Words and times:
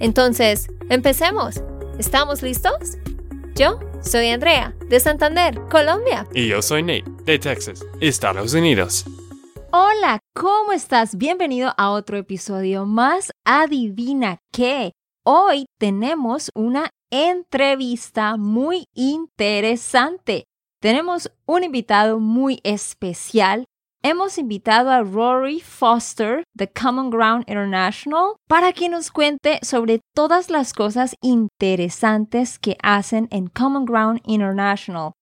Entonces, 0.00 0.68
empecemos. 0.90 1.62
¿Estamos 1.98 2.42
listos? 2.42 2.98
Yo 3.54 3.78
soy 4.02 4.28
Andrea, 4.28 4.74
de 4.88 4.98
Santander, 5.00 5.60
Colombia. 5.70 6.26
Y 6.34 6.48
yo 6.48 6.60
soy 6.60 6.82
Nate, 6.82 7.04
de 7.24 7.38
Texas, 7.38 7.84
Estados 8.00 8.52
Unidos. 8.54 9.04
Hola, 9.70 10.20
¿cómo 10.34 10.72
estás? 10.72 11.16
Bienvenido 11.16 11.72
a 11.76 11.90
otro 11.90 12.16
episodio 12.16 12.84
más. 12.86 13.30
Adivina 13.44 14.38
qué. 14.52 14.92
Hoy 15.24 15.66
tenemos 15.78 16.50
una 16.54 16.90
entrevista 17.10 18.36
muy 18.36 18.86
interesante. 18.94 20.44
Tenemos 20.80 21.30
un 21.46 21.64
invitado 21.64 22.18
muy 22.18 22.60
especial. 22.62 23.64
Hemos 24.06 24.36
invitado 24.36 24.90
a 24.90 25.02
Rory 25.02 25.60
Foster 25.60 26.44
de 26.52 26.70
Common 26.70 27.08
Ground 27.08 27.44
International 27.48 28.36
para 28.46 28.74
que 28.74 28.90
nos 28.90 29.10
cuente 29.10 29.60
sobre 29.62 30.00
todas 30.14 30.50
las 30.50 30.74
cosas 30.74 31.16
interesantes 31.22 32.58
que 32.58 32.76
hacen 32.82 33.28
en 33.30 33.46
Common 33.46 33.86
Ground 33.86 34.20
International. 34.26 35.12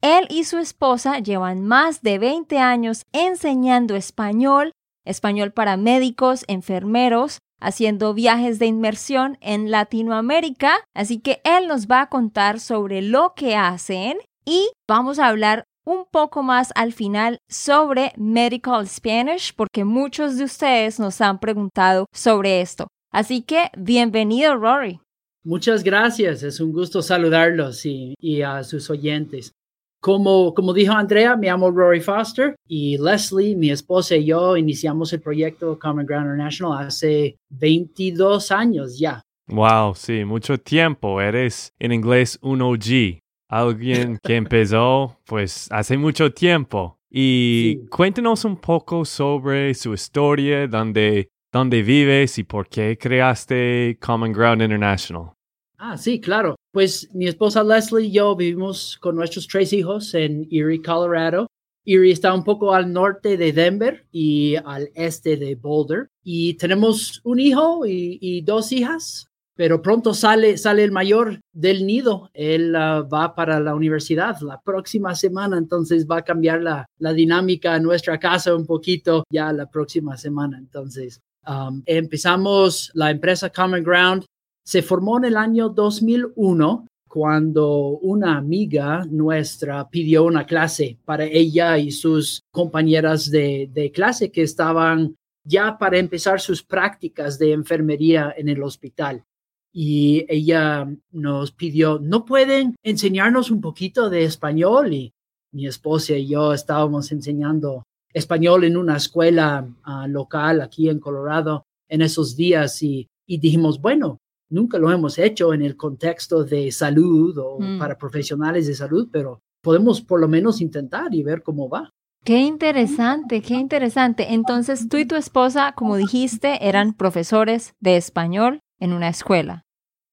Él 0.00 0.26
y 0.30 0.44
su 0.44 0.56
esposa 0.56 1.18
llevan 1.18 1.60
más 1.60 2.00
de 2.00 2.18
20 2.18 2.56
años 2.56 3.02
enseñando 3.12 3.96
español, 3.96 4.72
español 5.04 5.52
para 5.52 5.76
médicos, 5.76 6.46
enfermeros, 6.48 7.36
haciendo 7.60 8.14
viajes 8.14 8.58
de 8.58 8.64
inmersión 8.64 9.36
en 9.42 9.70
Latinoamérica, 9.70 10.78
así 10.94 11.20
que 11.20 11.42
él 11.44 11.68
nos 11.68 11.86
va 11.86 12.00
a 12.00 12.08
contar 12.08 12.60
sobre 12.60 13.02
lo 13.02 13.34
que 13.34 13.56
hacen 13.56 14.16
y 14.46 14.70
vamos 14.88 15.18
a 15.18 15.26
hablar 15.26 15.64
un 15.84 16.04
poco 16.10 16.42
más 16.42 16.72
al 16.74 16.92
final 16.92 17.38
sobre 17.48 18.12
Medical 18.16 18.86
Spanish 18.86 19.54
porque 19.54 19.84
muchos 19.84 20.36
de 20.36 20.44
ustedes 20.44 20.98
nos 21.00 21.20
han 21.20 21.38
preguntado 21.38 22.06
sobre 22.12 22.60
esto. 22.60 22.88
Así 23.12 23.42
que 23.42 23.70
bienvenido, 23.76 24.56
Rory. 24.56 25.00
Muchas 25.44 25.82
gracias, 25.82 26.44
es 26.44 26.60
un 26.60 26.72
gusto 26.72 27.02
saludarlos 27.02 27.84
y, 27.84 28.42
a 28.42 28.62
sus 28.62 28.88
oyentes. 28.90 29.52
Como, 30.00 30.54
como 30.54 30.72
dijo 30.72 30.92
Andrea, 30.92 31.36
me 31.36 31.46
llamo 31.48 31.70
Rory 31.70 32.00
Foster 32.00 32.54
y 32.66 32.96
Leslie, 32.98 33.56
mi 33.56 33.70
esposa 33.70 34.16
y 34.16 34.26
yo 34.26 34.56
iniciamos 34.56 35.12
el 35.12 35.20
proyecto 35.20 35.78
Common 35.78 36.06
Ground 36.06 36.26
International 36.26 36.86
hace 36.86 37.36
22 37.50 38.50
años 38.50 38.98
ya. 38.98 39.22
Wow, 39.48 39.94
sí, 39.94 40.24
mucho 40.24 40.58
tiempo. 40.58 41.20
Eres 41.20 41.72
en 41.78 41.92
inglés 41.92 42.38
un 42.40 42.62
OG 42.62 43.21
alguien 43.52 44.18
que 44.22 44.36
empezó 44.36 45.18
pues 45.26 45.68
hace 45.70 45.98
mucho 45.98 46.32
tiempo. 46.32 46.98
Y 47.10 47.86
cuéntenos 47.88 48.46
un 48.46 48.56
poco 48.56 49.04
sobre 49.04 49.74
su 49.74 49.92
historia, 49.92 50.66
dónde, 50.66 51.28
dónde 51.52 51.82
vives 51.82 52.38
y 52.38 52.44
por 52.44 52.68
qué 52.68 52.96
creaste 52.98 53.98
Common 54.00 54.32
Ground 54.32 54.62
International. 54.62 55.32
Ah, 55.76 55.98
sí, 55.98 56.18
claro. 56.20 56.56
Pues 56.72 57.10
mi 57.12 57.26
esposa 57.26 57.62
Leslie 57.62 58.06
y 58.06 58.12
yo 58.12 58.34
vivimos 58.34 58.96
con 58.98 59.16
nuestros 59.16 59.46
tres 59.46 59.74
hijos 59.74 60.14
en 60.14 60.48
Erie, 60.50 60.80
Colorado. 60.80 61.48
Erie 61.84 62.12
está 62.12 62.32
un 62.32 62.44
poco 62.44 62.72
al 62.72 62.90
norte 62.90 63.36
de 63.36 63.52
Denver 63.52 64.06
y 64.10 64.54
al 64.64 64.88
este 64.94 65.36
de 65.36 65.56
Boulder. 65.56 66.08
Y 66.24 66.54
tenemos 66.54 67.20
un 67.24 67.38
hijo 67.40 67.84
y, 67.84 68.16
y 68.22 68.40
dos 68.40 68.72
hijas 68.72 69.31
pero 69.54 69.82
pronto 69.82 70.14
sale, 70.14 70.56
sale 70.56 70.84
el 70.84 70.92
mayor 70.92 71.40
del 71.52 71.86
nido. 71.86 72.30
Él 72.32 72.74
ah, 72.74 73.02
va 73.02 73.34
para 73.34 73.60
la 73.60 73.74
universidad 73.74 74.40
la 74.40 74.60
próxima 74.60 75.14
semana, 75.14 75.58
entonces 75.58 76.06
va 76.10 76.18
a 76.18 76.24
cambiar 76.24 76.62
la, 76.62 76.86
la 76.98 77.12
dinámica 77.12 77.76
en 77.76 77.82
nuestra 77.82 78.18
casa 78.18 78.54
un 78.54 78.66
poquito 78.66 79.24
ya 79.30 79.52
la 79.52 79.70
próxima 79.70 80.16
semana. 80.16 80.58
Entonces, 80.58 81.20
um, 81.46 81.82
empezamos 81.86 82.90
la 82.94 83.10
empresa 83.10 83.50
Common 83.50 83.82
Ground. 83.82 84.24
Se 84.64 84.80
formó 84.80 85.18
en 85.18 85.24
el 85.24 85.36
año 85.36 85.68
2001 85.68 86.86
cuando 87.08 87.98
una 87.98 88.38
amiga 88.38 89.04
nuestra 89.10 89.86
pidió 89.90 90.24
una 90.24 90.46
clase 90.46 90.98
para 91.04 91.24
ella 91.24 91.76
y 91.76 91.90
sus 91.90 92.40
compañeras 92.50 93.30
de, 93.30 93.68
de 93.70 93.92
clase 93.92 94.30
que 94.30 94.42
estaban 94.42 95.14
ya 95.44 95.76
para 95.76 95.98
empezar 95.98 96.40
sus 96.40 96.62
prácticas 96.62 97.38
de 97.38 97.52
enfermería 97.52 98.32
en 98.34 98.48
el 98.48 98.62
hospital 98.62 99.24
y 99.72 100.26
ella 100.28 100.86
nos 101.10 101.52
pidió, 101.52 101.98
¿no 101.98 102.24
pueden 102.24 102.76
enseñarnos 102.82 103.50
un 103.50 103.60
poquito 103.60 104.10
de 104.10 104.24
español? 104.24 104.92
Y 104.92 105.14
mi 105.52 105.66
esposa 105.66 106.14
y 106.14 106.28
yo 106.28 106.52
estábamos 106.52 107.10
enseñando 107.12 107.84
español 108.12 108.64
en 108.64 108.76
una 108.76 108.96
escuela 108.96 109.66
ah, 109.84 110.06
local 110.06 110.60
aquí 110.60 110.88
en 110.88 111.00
Colorado 111.00 111.64
en 111.88 112.02
esos 112.02 112.36
días 112.36 112.82
y, 112.82 113.08
dijimos, 113.26 113.80
bueno, 113.80 114.18
nunca 114.50 114.78
lo 114.78 114.90
hemos 114.90 115.18
hecho 115.18 115.54
en 115.54 115.62
el 115.62 115.76
contexto 115.76 116.44
de 116.44 116.70
salud 116.70 117.36
o 117.38 117.58
mm. 117.58 117.78
para 117.78 117.96
profesionales 117.96 118.66
de 118.66 118.74
salud, 118.74 119.08
pero 119.10 119.40
podemos 119.62 120.02
por 120.02 120.20
lo 120.20 120.28
menos 120.28 120.60
intentar 120.60 121.14
y 121.14 121.22
ver 121.22 121.42
cómo 121.42 121.68
va. 121.68 121.88
Qué 122.24 122.40
interesante, 122.40 123.40
qué 123.40 123.54
interesante. 123.54 124.34
Entonces, 124.34 124.88
tú 124.88 124.96
y 124.98 125.06
tu 125.06 125.16
esposa, 125.16 125.72
como 125.74 125.96
dijiste, 125.96 126.68
eran 126.68 126.92
profesores 126.92 127.74
de 127.80 127.96
español 127.96 128.60
en 128.82 128.92
una 128.92 129.08
escuela. 129.08 129.64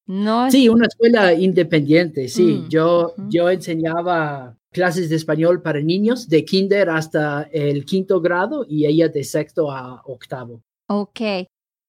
No 0.06 0.50
Sí, 0.50 0.69
una 0.69 0.85
escuela 0.85 1.34
independiente, 1.34 2.28
sí. 2.28 2.63
Mm, 2.63 2.69
yo, 2.69 3.13
yo 3.30 3.50
enseñaba 3.50 4.56
clases 4.72 5.09
de 5.09 5.16
español 5.16 5.62
para 5.62 5.81
niños 5.81 6.30
de 6.30 6.46
kinder 6.46 6.90
hasta 6.90 7.50
el 7.52 7.85
quinto 7.85 8.22
grado 8.22 8.66
y 8.68 8.85
ella 8.85 9.07
de 9.07 9.24
sexto 9.24 9.72
a 9.72 10.02
octavo. 10.06 10.62
Ok. 10.88 11.19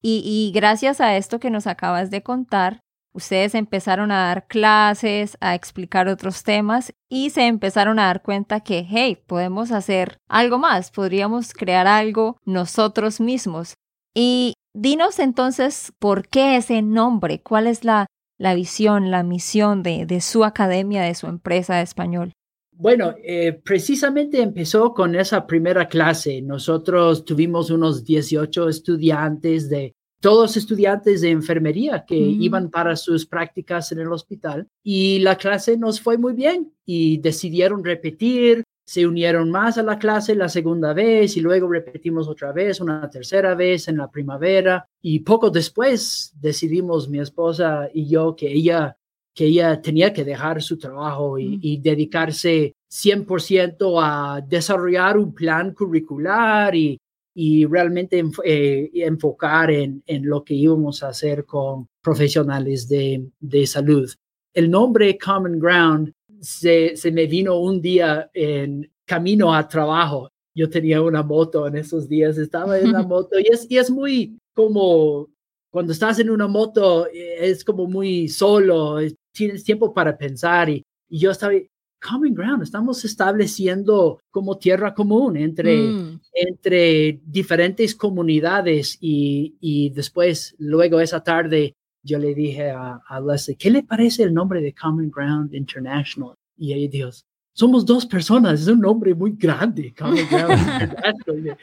Y, 0.02 0.22
y 0.24 0.52
gracias 0.54 1.00
a 1.02 1.16
esto 1.18 1.38
que 1.38 1.50
nos 1.50 1.66
acabas 1.66 2.10
de 2.10 2.22
contar, 2.22 2.80
ustedes 3.12 3.54
empezaron 3.54 4.10
a 4.10 4.26
dar 4.28 4.46
clases, 4.46 5.36
a 5.40 5.54
explicar 5.54 6.08
otros 6.08 6.42
temas 6.42 6.94
y 7.10 7.30
se 7.30 7.46
empezaron 7.46 7.98
a 7.98 8.06
dar 8.06 8.22
cuenta 8.22 8.60
que, 8.60 8.86
hey, 8.88 9.18
podemos 9.26 9.70
hacer 9.70 10.16
algo 10.28 10.58
más, 10.58 10.90
podríamos 10.90 11.52
crear 11.52 11.86
algo 11.86 12.38
nosotros 12.46 13.20
mismos. 13.20 13.74
Y 14.14 14.54
Dinos 14.74 15.18
entonces 15.18 15.92
por 15.98 16.28
qué 16.28 16.56
ese 16.56 16.82
nombre, 16.82 17.40
cuál 17.42 17.66
es 17.66 17.84
la, 17.84 18.06
la 18.38 18.54
visión, 18.54 19.10
la 19.10 19.22
misión 19.22 19.82
de, 19.82 20.06
de, 20.06 20.20
su 20.20 20.44
academia, 20.44 21.02
de 21.02 21.14
su 21.14 21.26
empresa 21.26 21.76
de 21.76 21.82
español. 21.82 22.32
Bueno, 22.72 23.14
eh, 23.22 23.52
precisamente 23.52 24.40
empezó 24.40 24.94
con 24.94 25.14
esa 25.14 25.46
primera 25.46 25.88
clase. 25.88 26.40
Nosotros 26.40 27.24
tuvimos 27.24 27.70
unos 27.70 28.04
18 28.04 28.68
estudiantes 28.68 29.68
de 29.68 29.92
todos 30.20 30.56
estudiantes 30.56 31.22
de 31.22 31.30
enfermería 31.30 32.04
que 32.06 32.20
mm. 32.20 32.42
iban 32.42 32.70
para 32.70 32.94
sus 32.96 33.26
prácticas 33.26 33.90
en 33.92 34.00
el 34.00 34.12
hospital 34.12 34.68
y 34.82 35.18
la 35.20 35.36
clase 35.36 35.76
nos 35.76 36.00
fue 36.00 36.18
muy 36.18 36.34
bien 36.34 36.72
y 36.84 37.18
decidieron 37.18 37.84
repetir 37.84 38.62
se 38.90 39.06
unieron 39.06 39.52
más 39.52 39.78
a 39.78 39.84
la 39.84 40.00
clase 40.00 40.34
la 40.34 40.48
segunda 40.48 40.92
vez 40.92 41.36
y 41.36 41.40
luego 41.40 41.68
repetimos 41.68 42.26
otra 42.26 42.50
vez, 42.50 42.80
una 42.80 43.08
tercera 43.08 43.54
vez 43.54 43.86
en 43.86 43.98
la 43.98 44.10
primavera 44.10 44.84
y 45.00 45.20
poco 45.20 45.48
después 45.48 46.32
decidimos 46.40 47.08
mi 47.08 47.20
esposa 47.20 47.88
y 47.94 48.08
yo 48.08 48.34
que 48.34 48.50
ella 48.50 48.96
que 49.32 49.44
ella 49.44 49.80
tenía 49.80 50.12
que 50.12 50.24
dejar 50.24 50.60
su 50.60 50.76
trabajo 50.76 51.38
y, 51.38 51.78
mm. 51.78 51.82
dedicarse 51.82 52.74
100% 52.90 54.00
a 54.02 54.40
desarrollar 54.40 55.18
un 55.18 55.32
plan 55.34 55.72
curricular 55.72 56.74
y, 56.74 56.98
y 57.32 57.66
realmente 57.66 58.24
eh, 58.42 58.90
enfocar 58.92 59.70
en, 59.70 60.02
en, 60.04 60.26
lo 60.26 60.42
que 60.42 60.54
íbamos 60.54 61.04
a 61.04 61.10
hacer 61.10 61.44
con 61.44 61.86
profesionales 62.02 62.88
de, 62.88 63.24
de 63.38 63.66
salud. 63.68 64.12
El 64.52 64.68
nombre 64.68 65.16
Common 65.16 65.60
Ground 65.60 66.12
se, 66.40 66.96
se 66.96 67.12
me 67.12 67.26
vino 67.26 67.58
un 67.58 67.80
día 67.80 68.30
en 68.34 68.90
camino 69.04 69.54
a 69.54 69.68
trabajo. 69.68 70.30
Yo 70.54 70.68
tenía 70.68 71.02
una 71.02 71.22
moto 71.22 71.66
en 71.66 71.76
esos 71.76 72.08
días, 72.08 72.38
estaba 72.38 72.78
en 72.78 72.92
la 72.92 73.02
moto 73.06 73.38
y 73.38 73.46
es, 73.52 73.66
y 73.70 73.78
es 73.78 73.90
muy 73.90 74.38
como 74.54 75.28
cuando 75.70 75.92
estás 75.92 76.18
en 76.18 76.30
una 76.30 76.48
moto, 76.48 77.06
eh, 77.06 77.36
es 77.40 77.64
como 77.64 77.86
muy 77.86 78.28
solo, 78.28 78.98
tienes 79.32 79.62
tiempo 79.64 79.94
para 79.94 80.18
pensar 80.18 80.68
y, 80.68 80.82
y 81.08 81.18
yo 81.18 81.30
estaba, 81.30 81.52
common 82.00 82.34
ground, 82.34 82.62
estamos 82.62 83.04
estableciendo 83.04 84.20
como 84.30 84.58
tierra 84.58 84.94
común 84.94 85.36
entre, 85.36 85.76
mm. 85.76 86.20
entre 86.32 87.20
diferentes 87.24 87.94
comunidades 87.94 88.96
y, 89.00 89.54
y, 89.60 89.90
después, 89.90 90.54
luego 90.58 91.00
esa 91.00 91.22
tarde, 91.22 91.74
yo 92.02 92.18
le 92.18 92.34
dije 92.34 92.70
a, 92.70 93.00
a 93.06 93.20
Leslie, 93.20 93.56
¿qué 93.56 93.70
le 93.70 93.82
parece 93.82 94.22
el 94.22 94.34
nombre 94.34 94.60
de 94.60 94.74
Common 94.74 95.10
Ground 95.10 95.54
International? 95.54 96.34
Y 96.56 96.72
ella 96.72 96.90
dijo, 96.90 97.10
somos 97.52 97.84
dos 97.84 98.06
personas, 98.06 98.62
es 98.62 98.68
un 98.68 98.80
nombre 98.80 99.14
muy 99.14 99.32
grande. 99.32 99.92
Common 99.96 100.26
Ground 100.30 100.96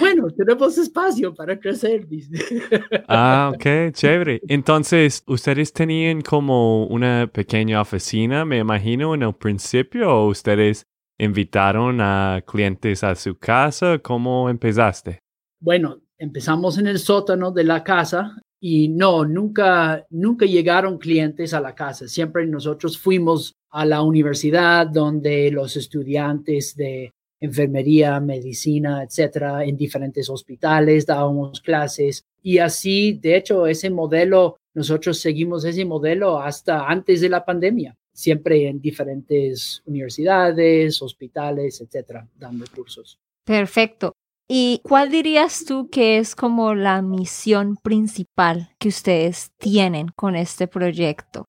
bueno, 0.00 0.28
tenemos 0.30 0.76
espacio 0.78 1.34
para 1.34 1.58
crecer. 1.58 2.06
ah, 3.06 3.52
ok, 3.54 3.92
chévere. 3.92 4.40
Entonces, 4.48 5.22
¿ustedes 5.26 5.72
tenían 5.72 6.22
como 6.22 6.86
una 6.86 7.30
pequeña 7.32 7.80
oficina, 7.80 8.44
me 8.44 8.58
imagino, 8.58 9.14
en 9.14 9.22
el 9.22 9.34
principio, 9.34 10.10
o 10.10 10.28
ustedes 10.28 10.86
invitaron 11.18 12.00
a 12.00 12.42
clientes 12.46 13.04
a 13.04 13.14
su 13.14 13.38
casa? 13.38 13.98
¿Cómo 13.98 14.48
empezaste? 14.48 15.20
Bueno, 15.60 16.00
empezamos 16.16 16.78
en 16.78 16.86
el 16.86 16.98
sótano 16.98 17.52
de 17.52 17.64
la 17.64 17.84
casa 17.84 18.36
y 18.60 18.88
no, 18.88 19.24
nunca, 19.24 20.06
nunca 20.10 20.46
llegaron 20.46 20.98
clientes 20.98 21.54
a 21.54 21.60
la 21.60 21.74
casa. 21.74 22.08
Siempre 22.08 22.46
nosotros 22.46 22.98
fuimos 22.98 23.54
a 23.70 23.84
la 23.84 24.02
universidad 24.02 24.86
donde 24.86 25.50
los 25.50 25.76
estudiantes 25.76 26.74
de 26.74 27.12
enfermería, 27.40 28.18
medicina, 28.18 29.02
etcétera, 29.02 29.64
en 29.64 29.76
diferentes 29.76 30.28
hospitales 30.28 31.06
dábamos 31.06 31.60
clases 31.60 32.24
y 32.42 32.58
así, 32.58 33.12
de 33.14 33.36
hecho, 33.36 33.66
ese 33.66 33.90
modelo, 33.90 34.56
nosotros 34.74 35.18
seguimos 35.18 35.64
ese 35.64 35.84
modelo 35.84 36.40
hasta 36.40 36.86
antes 36.86 37.20
de 37.20 37.28
la 37.28 37.44
pandemia, 37.44 37.96
siempre 38.12 38.68
en 38.68 38.80
diferentes 38.80 39.82
universidades, 39.86 41.02
hospitales, 41.02 41.80
etcétera, 41.80 42.26
dando 42.38 42.64
cursos. 42.74 43.18
Perfecto. 43.44 44.14
¿Y 44.50 44.80
cuál 44.82 45.10
dirías 45.10 45.66
tú 45.66 45.90
que 45.90 46.16
es 46.16 46.34
como 46.34 46.74
la 46.74 47.02
misión 47.02 47.76
principal 47.76 48.70
que 48.78 48.88
ustedes 48.88 49.52
tienen 49.58 50.08
con 50.16 50.34
este 50.36 50.66
proyecto? 50.66 51.44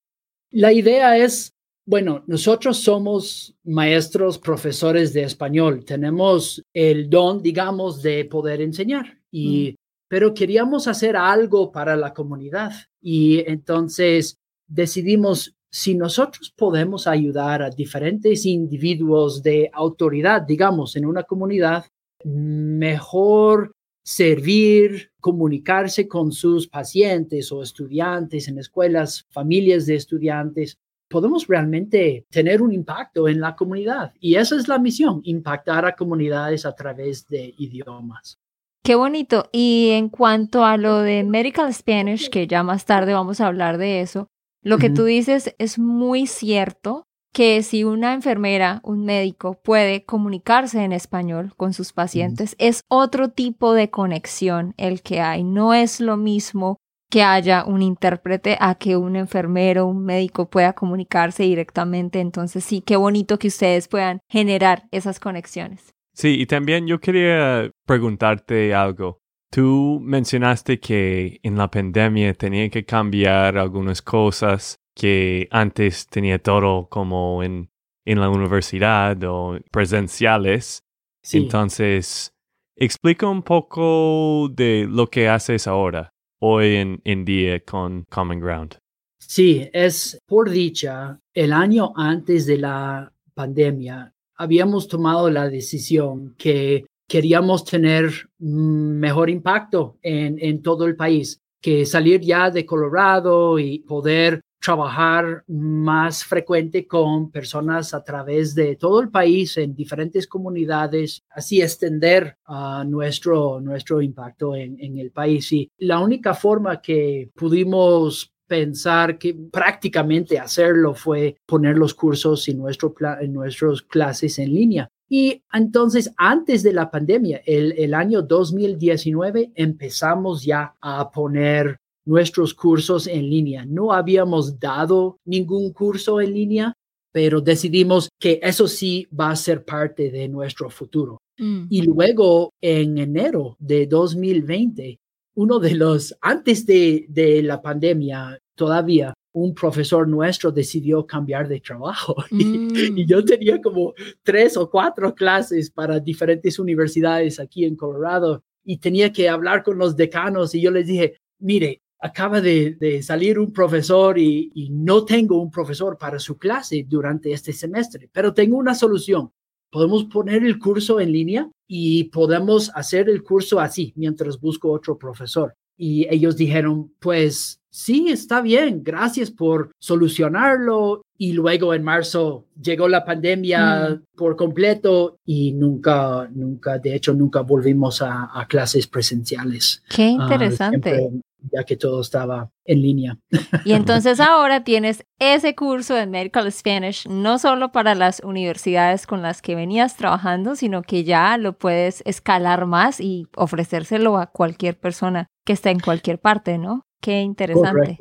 La 0.51 0.73
idea 0.73 1.17
es, 1.17 1.53
bueno, 1.85 2.25
nosotros 2.27 2.77
somos 2.77 3.55
maestros, 3.63 4.37
profesores 4.37 5.13
de 5.13 5.23
español, 5.23 5.85
tenemos 5.85 6.61
el 6.73 7.09
don, 7.09 7.41
digamos, 7.41 8.01
de 8.01 8.25
poder 8.25 8.59
enseñar, 8.61 9.17
y, 9.31 9.71
mm. 9.71 9.75
pero 10.09 10.33
queríamos 10.33 10.87
hacer 10.89 11.15
algo 11.15 11.71
para 11.71 11.95
la 11.95 12.13
comunidad 12.13 12.73
y 13.01 13.39
entonces 13.49 14.37
decidimos 14.67 15.55
si 15.71 15.95
nosotros 15.95 16.51
podemos 16.55 17.07
ayudar 17.07 17.61
a 17.61 17.69
diferentes 17.69 18.45
individuos 18.45 19.41
de 19.41 19.69
autoridad, 19.71 20.41
digamos, 20.41 20.95
en 20.95 21.05
una 21.05 21.23
comunidad, 21.23 21.85
mejor 22.23 23.73
servir, 24.03 25.11
comunicarse 25.19 26.07
con 26.07 26.31
sus 26.31 26.67
pacientes 26.67 27.51
o 27.51 27.61
estudiantes 27.61 28.47
en 28.47 28.57
escuelas, 28.57 29.25
familias 29.29 29.85
de 29.85 29.95
estudiantes, 29.95 30.77
podemos 31.09 31.47
realmente 31.47 32.25
tener 32.29 32.61
un 32.61 32.71
impacto 32.71 33.27
en 33.27 33.41
la 33.41 33.55
comunidad. 33.55 34.13
Y 34.19 34.35
esa 34.35 34.55
es 34.55 34.67
la 34.67 34.79
misión, 34.79 35.21
impactar 35.23 35.85
a 35.85 35.95
comunidades 35.95 36.65
a 36.65 36.73
través 36.73 37.27
de 37.27 37.53
idiomas. 37.57 38.39
Qué 38.83 38.95
bonito. 38.95 39.49
Y 39.51 39.89
en 39.91 40.09
cuanto 40.09 40.63
a 40.63 40.77
lo 40.77 40.99
de 40.99 41.23
Medical 41.23 41.73
Spanish, 41.73 42.29
que 42.29 42.47
ya 42.47 42.63
más 42.63 42.85
tarde 42.85 43.13
vamos 43.13 43.41
a 43.41 43.47
hablar 43.47 43.77
de 43.77 44.01
eso, 44.01 44.27
lo 44.61 44.77
que 44.77 44.89
tú 44.89 45.05
dices 45.05 45.55
es 45.57 45.79
muy 45.79 46.27
cierto 46.27 47.07
que 47.33 47.61
si 47.63 47.83
una 47.83 48.13
enfermera, 48.13 48.79
un 48.83 49.05
médico 49.05 49.59
puede 49.63 50.03
comunicarse 50.03 50.83
en 50.83 50.91
español 50.91 51.53
con 51.55 51.73
sus 51.73 51.93
pacientes, 51.93 52.55
es 52.59 52.81
otro 52.87 53.29
tipo 53.29 53.73
de 53.73 53.89
conexión 53.89 54.73
el 54.77 55.01
que 55.01 55.21
hay. 55.21 55.43
No 55.43 55.73
es 55.73 55.99
lo 55.99 56.17
mismo 56.17 56.77
que 57.09 57.23
haya 57.23 57.65
un 57.65 57.81
intérprete 57.81 58.57
a 58.59 58.75
que 58.75 58.95
un 58.95 59.15
enfermero, 59.15 59.87
un 59.87 60.03
médico 60.05 60.49
pueda 60.49 60.73
comunicarse 60.73 61.43
directamente. 61.43 62.19
Entonces 62.19 62.63
sí, 62.63 62.81
qué 62.81 62.95
bonito 62.95 63.39
que 63.39 63.47
ustedes 63.47 63.87
puedan 63.87 64.19
generar 64.29 64.83
esas 64.91 65.19
conexiones. 65.19 65.93
Sí, 66.13 66.39
y 66.39 66.45
también 66.45 66.85
yo 66.87 66.99
quería 66.99 67.71
preguntarte 67.85 68.73
algo. 68.73 69.19
Tú 69.51 69.99
mencionaste 70.03 70.79
que 70.79 71.39
en 71.41 71.57
la 71.57 71.71
pandemia 71.71 72.33
tenía 72.35 72.69
que 72.69 72.85
cambiar 72.85 73.57
algunas 73.57 74.01
cosas 74.01 74.75
que 74.99 75.47
antes 75.49 76.07
tenía 76.07 76.39
todo 76.39 76.89
como 76.89 77.41
en, 77.41 77.69
en 78.05 78.19
la 78.19 78.29
universidad 78.29 79.17
o 79.23 79.57
presenciales. 79.71 80.83
Entonces, 81.31 82.33
explica 82.75 83.25
un 83.27 83.41
poco 83.41 84.49
de 84.51 84.85
lo 84.89 85.07
que 85.07 85.29
haces 85.29 85.67
ahora, 85.67 86.09
hoy 86.41 86.75
en, 86.75 87.01
en 87.05 87.23
día 87.23 87.61
con 87.61 88.03
Common 88.09 88.41
Ground. 88.41 88.75
Sí, 89.19 89.69
es 89.71 90.19
por 90.27 90.49
dicha, 90.49 91.17
el 91.33 91.53
año 91.53 91.93
antes 91.95 92.45
de 92.45 92.57
la 92.57 93.13
pandemia 93.33 94.13
habíamos 94.35 94.89
tomado 94.89 95.29
la 95.29 95.47
decisión 95.49 96.35
que 96.37 96.85
queríamos 97.07 97.63
tener 97.63 98.11
mejor 98.39 99.29
impacto 99.29 99.97
en, 100.01 100.37
en 100.39 100.61
todo 100.61 100.85
el 100.85 100.97
país, 100.97 101.39
que 101.61 101.85
salir 101.85 102.19
ya 102.19 102.49
de 102.51 102.65
Colorado 102.65 103.59
y 103.59 103.79
poder 103.79 104.41
trabajar 104.59 105.43
más 105.47 106.23
frecuente 106.23 106.85
con 106.87 107.31
personas 107.31 107.93
a 107.93 108.03
través 108.03 108.53
de 108.55 108.75
todo 108.75 108.99
el 109.01 109.09
país 109.09 109.57
en 109.57 109.73
diferentes 109.73 110.27
comunidades, 110.27 111.23
así 111.29 111.61
extender 111.61 112.37
uh, 112.47 112.83
nuestro, 112.83 113.61
nuestro 113.61 114.01
impacto 114.01 114.55
en, 114.55 114.77
en 114.79 114.97
el 114.97 115.11
país. 115.11 115.51
Y 115.51 115.71
la 115.77 115.99
única 115.99 116.33
forma 116.33 116.81
que 116.81 117.29
pudimos 117.35 118.33
pensar 118.49 119.17
que 119.17 119.33
prácticamente 119.51 120.39
hacerlo 120.39 120.93
fue 120.93 121.37
poner 121.45 121.77
los 121.77 121.93
cursos 121.93 122.49
y 122.49 122.55
nuestro 122.55 122.93
en 123.21 123.31
nuestras 123.31 123.83
clases 123.83 124.39
en 124.39 124.53
línea. 124.53 124.89
Y 125.07 125.43
entonces, 125.53 126.11
antes 126.17 126.61
de 126.63 126.73
la 126.73 126.91
pandemia, 126.91 127.41
el, 127.45 127.73
el, 127.77 127.93
año 127.93 128.21
2019, 128.21 129.51
empezamos 129.55 130.43
ya 130.43 130.75
a 130.81 131.09
poner 131.09 131.79
nuestros 132.09 132.55
cursos 132.55 133.05
en 133.05 133.29
línea. 133.29 133.65
No 133.65 133.93
habíamos 133.93 134.59
dado 134.59 135.17
ningún 135.25 135.71
curso 135.71 136.19
en 136.19 136.33
línea, 136.33 136.73
pero 137.11 137.39
decidimos 137.39 138.09
que 138.19 138.39
eso 138.41 138.67
sí 138.67 139.07
va 139.17 139.29
a 139.29 139.35
ser 139.35 139.63
parte 139.63 140.09
de 140.09 140.27
nuestro 140.27 140.71
futuro. 140.71 141.19
Mm. 141.37 141.67
Y 141.69 141.83
luego, 141.83 142.51
en 142.61 142.97
enero 142.97 143.55
de 143.59 143.85
2020, 143.85 144.97
uno 145.35 145.59
de 145.59 145.75
los, 145.75 146.15
antes 146.21 146.65
de, 146.65 147.05
de 147.09 147.43
la 147.43 147.61
pandemia, 147.61 148.39
todavía 148.55 149.13
un 149.31 149.53
profesor 149.53 150.07
nuestro 150.07 150.51
decidió 150.51 151.05
cambiar 151.05 151.47
de 151.47 151.59
trabajo 151.59 152.15
y, 152.31 153.05
yo 153.05 153.19
mm. 153.19 153.25
tenía 153.25 153.61
como 153.61 153.93
tres 154.23 154.57
o 154.57 154.67
cuatro 154.67 155.13
clases 155.13 155.69
para 155.69 155.99
diferentes 155.99 156.57
universidades 156.57 157.39
aquí 157.39 157.65
en 157.65 157.75
Colorado 157.75 158.41
y 158.65 158.77
tenía 158.77 159.13
que 159.13 159.29
hablar 159.29 159.63
con 159.63 159.77
los 159.77 159.95
decanos 159.95 160.55
y 160.55 160.61
yo 160.61 160.71
les 160.71 160.87
dije, 160.87 161.17
mire, 161.39 161.81
acaba 161.99 162.41
de, 162.41 163.01
salir 163.03 163.39
un 163.39 163.51
profesor 163.51 164.17
y, 164.17 164.69
no 164.71 165.05
tengo 165.05 165.41
un 165.41 165.51
profesor 165.51 165.97
para 165.97 166.19
su 166.19 166.37
clase 166.37 166.85
durante 166.87 167.31
este 167.31 167.53
semestre, 167.53 168.09
pero 168.11 168.33
tengo 168.33 168.57
una 168.57 168.75
solución. 168.75 169.31
Podemos 169.71 170.05
poner 170.05 170.43
el 170.43 170.57
curso 170.57 170.99
en 170.99 171.11
línea 171.11 171.49
y 171.67 172.05
podemos 172.05 172.71
hacer 172.73 173.09
el 173.09 173.21
curso 173.23 173.59
así 173.59 173.93
mientras 173.95 174.39
busco 174.39 174.71
otro 174.71 174.97
profesor. 174.97 175.53
Y 175.77 176.07
ellos 176.13 176.35
dijeron, 176.35 176.91
pues 176.99 177.59
sí, 177.69 178.07
está 178.09 178.41
bien, 178.41 178.83
gracias 178.83 179.29
por 179.29 179.71
solucionarlo. 179.79 181.03
Y 181.17 181.33
luego 181.33 181.73
en 181.73 181.83
marzo 181.83 182.47
llegó 182.59 182.87
la 182.87 183.05
pandemia 183.05 183.89
mm. 183.89 184.17
por 184.17 184.35
completo 184.35 185.17
y 185.23 185.51
nunca, 185.51 186.27
nunca, 186.33 186.79
de 186.79 186.95
hecho, 186.95 187.13
nunca 187.13 187.41
volvimos 187.41 188.01
a, 188.01 188.45
clases 188.49 188.87
presenciales. 188.87 189.83
Qué 189.89 190.15
ah, 190.17 190.23
interesante 190.23 191.21
ya 191.51 191.63
que 191.63 191.75
todo 191.75 192.01
estaba 192.01 192.51
en 192.65 192.81
línea. 192.81 193.17
Y 193.65 193.73
entonces 193.73 194.19
ahora 194.19 194.63
tienes 194.63 195.05
ese 195.19 195.55
curso 195.55 195.93
de 195.95 196.07
Medical 196.07 196.51
Spanish, 196.51 197.07
no 197.07 197.39
solo 197.39 197.71
para 197.71 197.95
las 197.95 198.21
universidades 198.21 199.07
con 199.07 199.21
las 199.21 199.41
que 199.41 199.55
venías 199.55 199.95
trabajando, 199.95 200.55
sino 200.55 200.81
que 200.81 201.03
ya 201.03 201.37
lo 201.37 201.57
puedes 201.57 202.01
escalar 202.05 202.65
más 202.65 202.99
y 202.99 203.27
ofrecérselo 203.35 204.17
a 204.17 204.27
cualquier 204.27 204.79
persona 204.79 205.27
que 205.45 205.53
esté 205.53 205.69
en 205.71 205.79
cualquier 205.79 206.19
parte, 206.19 206.57
¿no? 206.57 206.83
Qué 207.01 207.21
interesante. 207.21 207.97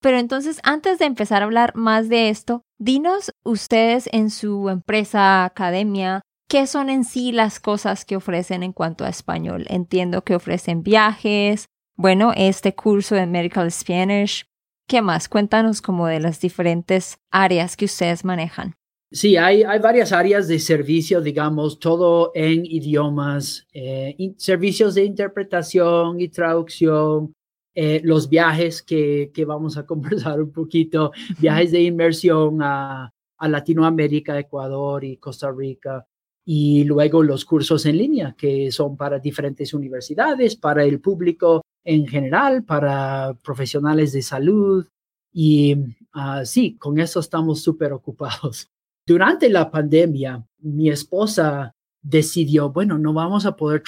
Pero 0.00 0.18
entonces, 0.18 0.60
antes 0.64 0.98
de 0.98 1.06
empezar 1.06 1.40
a 1.40 1.46
hablar 1.46 1.74
más 1.76 2.10
de 2.10 2.28
esto, 2.28 2.62
dinos 2.78 3.30
ustedes 3.42 4.06
en 4.12 4.28
su 4.28 4.68
empresa, 4.68 5.46
academia, 5.46 6.20
¿qué 6.46 6.66
son 6.66 6.90
en 6.90 7.04
sí 7.04 7.32
las 7.32 7.58
cosas 7.58 8.04
que 8.04 8.16
ofrecen 8.16 8.62
en 8.62 8.74
cuanto 8.74 9.04
a 9.04 9.08
español? 9.08 9.64
Entiendo 9.70 10.22
que 10.22 10.34
ofrecen 10.34 10.82
viajes, 10.82 11.68
bueno, 11.96 12.32
este 12.36 12.74
curso 12.74 13.14
de 13.14 13.26
Medical 13.26 13.70
Spanish. 13.70 14.46
¿Qué 14.86 15.00
más? 15.00 15.28
Cuéntanos 15.28 15.80
como 15.80 16.06
de 16.06 16.20
las 16.20 16.40
diferentes 16.40 17.18
áreas 17.30 17.76
que 17.76 17.86
ustedes 17.86 18.24
manejan. 18.24 18.74
Sí, 19.10 19.36
hay, 19.36 19.62
hay 19.62 19.78
varias 19.78 20.12
áreas 20.12 20.48
de 20.48 20.58
servicio, 20.58 21.20
digamos, 21.20 21.78
todo 21.78 22.32
en 22.34 22.66
idiomas, 22.66 23.66
eh, 23.72 24.16
servicios 24.38 24.96
de 24.96 25.04
interpretación 25.04 26.20
y 26.20 26.28
traducción, 26.28 27.32
eh, 27.76 28.00
los 28.02 28.28
viajes 28.28 28.82
que, 28.82 29.30
que, 29.32 29.44
vamos 29.44 29.76
a 29.76 29.86
conversar 29.86 30.42
un 30.42 30.50
poquito, 30.50 31.12
viajes 31.38 31.70
de 31.70 31.82
inmersión 31.82 32.58
a, 32.60 33.12
a 33.38 33.48
Latinoamérica, 33.48 34.38
Ecuador 34.38 35.04
y 35.04 35.16
Costa 35.18 35.50
Rica, 35.52 36.04
y 36.44 36.84
luego 36.84 37.22
los 37.22 37.44
cursos 37.44 37.86
en 37.86 37.98
línea 37.98 38.34
que 38.36 38.70
son 38.70 38.96
para 38.96 39.18
diferentes 39.18 39.72
universidades, 39.72 40.56
para 40.56 40.84
el 40.84 41.00
público 41.00 41.62
en 41.82 42.06
general, 42.06 42.64
para 42.64 43.34
profesionales 43.42 44.12
de 44.12 44.22
salud. 44.22 44.86
Y 45.32 45.74
uh, 45.74 46.44
sí, 46.44 46.76
con 46.76 46.98
eso 46.98 47.20
estamos 47.20 47.62
súper 47.62 47.92
ocupados. 47.92 48.70
Durante 49.06 49.48
la 49.48 49.70
pandemia, 49.70 50.46
mi 50.60 50.90
esposa 50.90 51.74
decidió, 52.00 52.70
bueno, 52.70 52.98
no 52.98 53.14
vamos 53.14 53.46
a 53.46 53.56
poder 53.56 53.82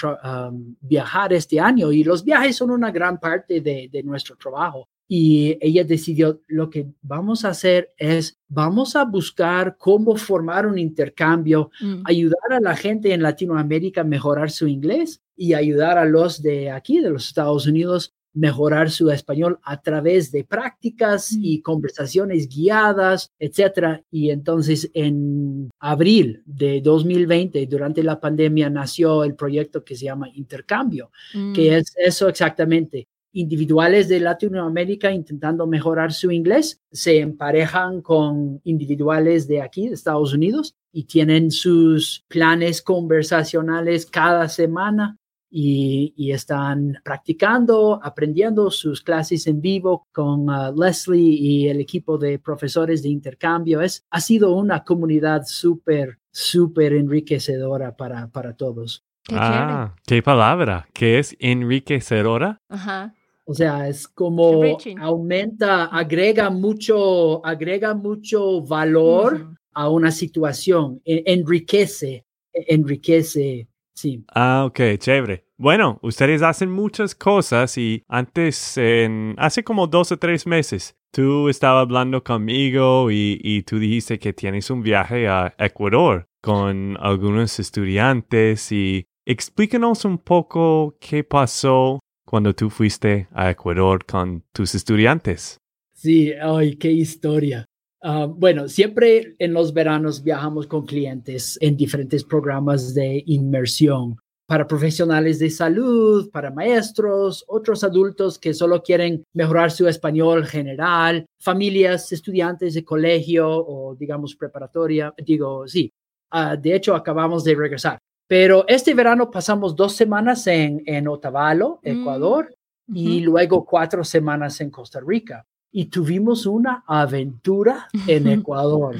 viajar 0.80 1.32
este 1.34 1.60
año 1.60 1.92
y 1.92 2.02
los 2.02 2.24
viajes 2.24 2.56
son 2.56 2.70
una 2.70 2.90
gran 2.90 3.20
parte 3.20 3.60
de, 3.60 3.88
de 3.92 4.02
nuestro 4.02 4.36
trabajo. 4.36 4.88
Y 5.08 5.56
ella 5.60 5.84
decidió, 5.84 6.40
lo 6.48 6.68
que 6.68 6.88
vamos 7.02 7.44
a 7.44 7.50
hacer 7.50 7.92
es, 7.96 8.38
vamos 8.48 8.96
a 8.96 9.04
buscar 9.04 9.76
cómo 9.78 10.16
formar 10.16 10.66
un 10.66 10.78
intercambio, 10.78 11.70
mm. 11.80 12.02
ayudar 12.04 12.52
a 12.52 12.60
la 12.60 12.74
gente 12.74 13.12
en 13.12 13.22
Latinoamérica 13.22 14.00
a 14.00 14.04
mejorar 14.04 14.50
su 14.50 14.66
inglés 14.66 15.22
y 15.36 15.54
ayudar 15.54 15.98
a 15.98 16.04
los 16.04 16.42
de 16.42 16.70
aquí, 16.70 17.00
de 17.00 17.10
los 17.10 17.28
Estados 17.28 17.66
Unidos, 17.66 18.14
mejorar 18.36 18.90
su 18.90 19.10
español 19.10 19.58
a 19.62 19.80
través 19.80 20.30
de 20.30 20.44
prácticas 20.44 21.32
mm. 21.32 21.40
y 21.40 21.62
conversaciones 21.62 22.48
guiadas, 22.48 23.32
etcétera. 23.38 24.02
Y 24.10 24.30
entonces 24.30 24.90
en 24.92 25.70
abril 25.78 26.42
de 26.44 26.80
2020, 26.82 27.66
durante 27.66 28.02
la 28.02 28.20
pandemia, 28.20 28.68
nació 28.70 29.24
el 29.24 29.34
proyecto 29.36 29.84
que 29.84 29.96
se 29.96 30.04
llama 30.04 30.28
Intercambio, 30.34 31.10
que 31.32 31.70
mm. 31.70 31.74
es 31.74 31.94
eso 31.96 32.28
exactamente 32.28 33.08
individuales 33.36 34.08
de 34.08 34.18
Latinoamérica 34.20 35.12
intentando 35.12 35.66
mejorar 35.66 36.12
su 36.12 36.30
inglés 36.30 36.80
se 36.90 37.20
emparejan 37.20 38.00
con 38.00 38.60
individuales 38.64 39.46
de 39.46 39.60
aquí, 39.60 39.88
de 39.88 39.94
Estados 39.94 40.32
Unidos, 40.32 40.74
y 40.90 41.04
tienen 41.04 41.50
sus 41.50 42.24
planes 42.28 42.80
conversacionales 42.80 44.06
cada 44.06 44.48
semana 44.48 45.18
y, 45.50 46.32
están 46.32 46.98
practicando, 47.04 48.00
aprendiendo 48.02 48.70
sus 48.70 49.02
clases 49.02 49.46
en 49.46 49.60
vivo 49.60 50.06
con 50.12 50.48
uh, 50.48 50.74
Leslie 50.74 51.36
y 51.38 51.68
el 51.68 51.80
equipo 51.80 52.18
de 52.18 52.38
profesores 52.38 53.02
de 53.02 53.10
intercambio. 53.10 53.80
Es, 53.80 54.04
ha 54.10 54.20
sido 54.20 54.54
una 54.54 54.82
comunidad 54.82 55.42
súper, 55.46 56.18
súper 56.32 56.94
enriquecedora 56.94 57.96
para, 57.96 58.28
para 58.28 58.54
todos. 58.54 59.04
ah, 59.30 59.94
qué 60.06 60.22
palabra, 60.22 60.88
¿Qué 60.92 61.18
es 61.18 61.36
enriquecedora. 61.38 62.58
Ajá. 62.68 63.14
O 63.48 63.54
sea, 63.54 63.88
es 63.88 64.08
como 64.08 64.76
aumenta, 65.00 65.84
agrega 65.84 66.50
mucho, 66.50 67.44
agrega 67.46 67.94
mucho 67.94 68.60
valor 68.62 69.54
a 69.72 69.88
una 69.88 70.10
situación, 70.10 71.00
e, 71.04 71.22
enriquece, 71.26 72.26
e, 72.52 72.74
enriquece, 72.74 73.68
sí. 73.94 74.24
Ah, 74.34 74.64
ok, 74.66 74.98
chévere. 74.98 75.44
Bueno, 75.58 76.00
ustedes 76.02 76.42
hacen 76.42 76.72
muchas 76.72 77.14
cosas 77.14 77.78
y 77.78 78.02
antes, 78.08 78.76
en, 78.78 79.36
hace 79.38 79.62
como 79.62 79.86
dos 79.86 80.10
o 80.10 80.18
tres 80.18 80.44
meses, 80.44 80.96
tú 81.12 81.48
estabas 81.48 81.82
hablando 81.82 82.24
conmigo 82.24 83.12
y, 83.12 83.40
y 83.44 83.62
tú 83.62 83.78
dijiste 83.78 84.18
que 84.18 84.32
tienes 84.32 84.70
un 84.70 84.82
viaje 84.82 85.28
a 85.28 85.54
Ecuador 85.56 86.26
con 86.42 86.96
algunos 87.00 87.60
estudiantes 87.60 88.72
y 88.72 89.06
explícanos 89.24 90.04
un 90.04 90.18
poco 90.18 90.96
qué 91.00 91.22
pasó 91.22 92.00
cuando 92.26 92.54
tú 92.54 92.68
fuiste 92.68 93.28
a 93.32 93.50
Ecuador 93.50 94.04
con 94.04 94.42
tus 94.52 94.74
estudiantes. 94.74 95.58
Sí, 95.94 96.32
ay, 96.32 96.76
qué 96.76 96.90
historia. 96.90 97.64
Ah, 98.02 98.26
bueno, 98.28 98.68
siempre 98.68 99.36
en 99.38 99.54
los 99.54 99.72
veranos 99.72 100.22
viajamos 100.22 100.66
con 100.66 100.84
clientes 100.84 101.56
en 101.62 101.76
diferentes 101.76 102.22
programas 102.24 102.94
de 102.94 103.22
inmersión 103.26 104.18
para 104.46 104.66
profesionales 104.66 105.38
de 105.38 105.50
salud, 105.50 106.30
para 106.30 106.50
maestros, 106.50 107.44
otros 107.48 107.82
adultos 107.82 108.38
que 108.38 108.54
solo 108.54 108.82
quieren 108.82 109.24
mejorar 109.34 109.70
su 109.70 109.88
español 109.88 110.46
general, 110.46 111.26
familias, 111.40 112.12
estudiantes 112.12 112.74
de 112.74 112.84
colegio 112.84 113.48
o 113.48 113.96
digamos 113.96 114.36
preparatoria. 114.36 115.12
Digo, 115.24 115.66
sí, 115.66 115.90
ah, 116.30 116.56
de 116.56 116.76
hecho 116.76 116.94
acabamos 116.94 117.42
de 117.44 117.54
regresar 117.54 117.98
pero 118.26 118.64
este 118.66 118.94
verano 118.94 119.30
pasamos 119.30 119.76
dos 119.76 119.94
semanas 119.94 120.46
en, 120.46 120.82
en 120.86 121.06
Otavalo, 121.08 121.80
mm, 121.82 121.88
Ecuador, 121.88 122.54
y 122.92 123.20
luego 123.20 123.64
cuatro 123.64 124.04
semanas 124.04 124.60
en 124.60 124.70
Costa 124.70 125.00
Rica. 125.04 125.44
Y 125.72 125.86
tuvimos 125.86 126.46
una 126.46 126.84
aventura 126.86 127.88
en 128.06 128.26
Ecuador. 128.28 128.96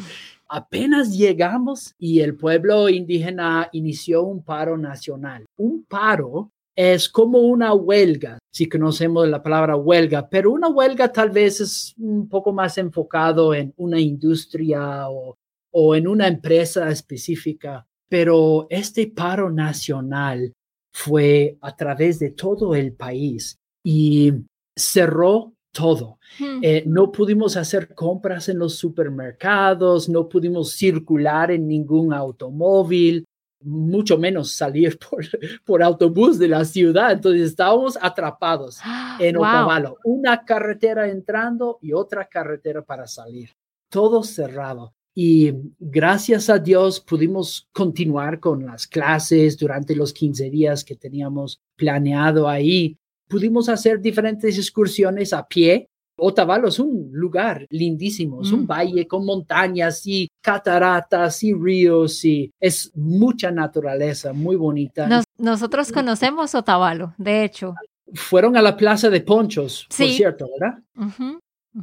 Apenas 0.49 1.17
llegamos 1.17 1.95
y 1.99 2.21
el 2.21 2.37
pueblo 2.37 2.89
indígena 2.89 3.69
inició 3.73 4.23
un 4.23 4.43
paro 4.43 4.77
nacional. 4.77 5.45
Un 5.57 5.85
paro 5.85 6.51
es 6.77 7.09
como 7.09 7.39
una 7.39 7.73
huelga, 7.73 8.39
si 8.53 8.69
conocemos 8.69 9.27
la 9.29 9.43
palabra 9.43 9.77
huelga, 9.77 10.29
pero 10.29 10.53
una 10.53 10.69
huelga 10.69 11.11
tal 11.11 11.31
vez 11.31 11.61
es 11.61 11.95
un 11.99 12.29
poco 12.29 12.53
más 12.53 12.77
enfocado 12.77 13.55
en 13.55 13.73
una 13.77 13.99
industria 13.99 15.09
o, 15.09 15.37
o 15.71 15.97
en 15.97 16.07
una 16.07 16.29
empresa 16.29 16.91
específica 16.91 17.87
pero 18.09 18.67
este 18.71 19.09
paro 19.09 19.51
nacional 19.51 20.53
fue 20.93 21.59
a 21.61 21.77
través 21.77 22.19
de 22.19 22.31
todo 22.31 22.75
el 22.75 22.95
país 22.95 23.59
y 23.85 24.33
cerró 24.75 25.53
todo. 25.73 26.19
Hmm. 26.39 26.61
Eh, 26.63 26.85
no 26.87 27.13
pudimos 27.13 27.57
hacer 27.57 27.95
compras 27.95 28.49
en 28.49 28.59
los 28.59 28.77
supermercados, 28.77 30.09
no 30.09 30.29
pudimos 30.29 30.73
circular 30.73 31.51
en 31.51 31.69
ningún 31.69 32.15
automóvil, 32.15 33.27
mucho 33.63 34.17
menos 34.17 34.53
salir 34.53 34.99
por, 35.11 35.25
por 35.65 35.83
autobús 35.83 36.39
de 36.39 36.49
la 36.49 36.65
ciudad. 36.65 37.13
Entonces 37.13 37.43
estábamos 37.43 37.99
atrapados 38.01 38.81
en 39.21 39.37
Otavalo, 39.37 39.99
una 40.05 40.45
carretera 40.45 41.09
entrando 41.09 41.79
y 41.83 41.93
otra 41.93 42.27
carretera 42.27 42.83
para 42.83 43.07
salir, 43.07 43.51
todo 43.91 44.23
cerrado. 44.23 44.96
Y 45.19 45.51
gracias 45.81 46.51
a 46.51 46.59
Dios 46.59 47.01
pudimos 47.01 47.67
continuar 47.73 48.39
con 48.39 48.67
las 48.67 48.87
clases 48.87 49.57
durante 49.57 49.97
los 49.97 50.13
15 50.13 50.51
días 50.51 50.85
que 50.85 50.95
teníamos 50.95 51.59
planeado 51.75 52.47
ahí. 52.47 52.99
Pudimos 53.27 53.71
hacer 53.71 53.99
diferentes 53.99 54.59
excursiones 54.59 55.33
a 55.33 55.49
pie. 55.49 55.89
Otavalo 56.19 56.69
es 56.69 56.79
un 56.79 57.09
lugar 57.13 57.67
lindísimo, 57.71 58.43
es 58.43 58.53
un 58.53 58.65
mm. 58.65 58.67
valle 58.67 59.07
con 59.07 59.25
montañas 59.25 60.07
y 60.07 60.29
cataratas 60.43 61.43
y 61.43 61.55
ríos 61.55 62.23
y 62.27 62.53
es 62.61 62.93
mucha 62.95 63.51
naturaleza, 63.51 64.35
muy 64.35 64.57
bonita. 64.57 65.09
nosotros 65.39 65.93
conocemos 65.93 66.55
Otavalo, 66.55 67.15
de 67.17 67.43
hecho. 67.45 67.75
Fueron 68.13 68.55
a 68.59 68.61
la 68.61 68.77
Plaza 68.77 69.09
de 69.09 69.23
Ponchos, 69.23 69.87
por 69.89 70.09
cierto, 70.09 70.47
¿verdad? 70.61 70.83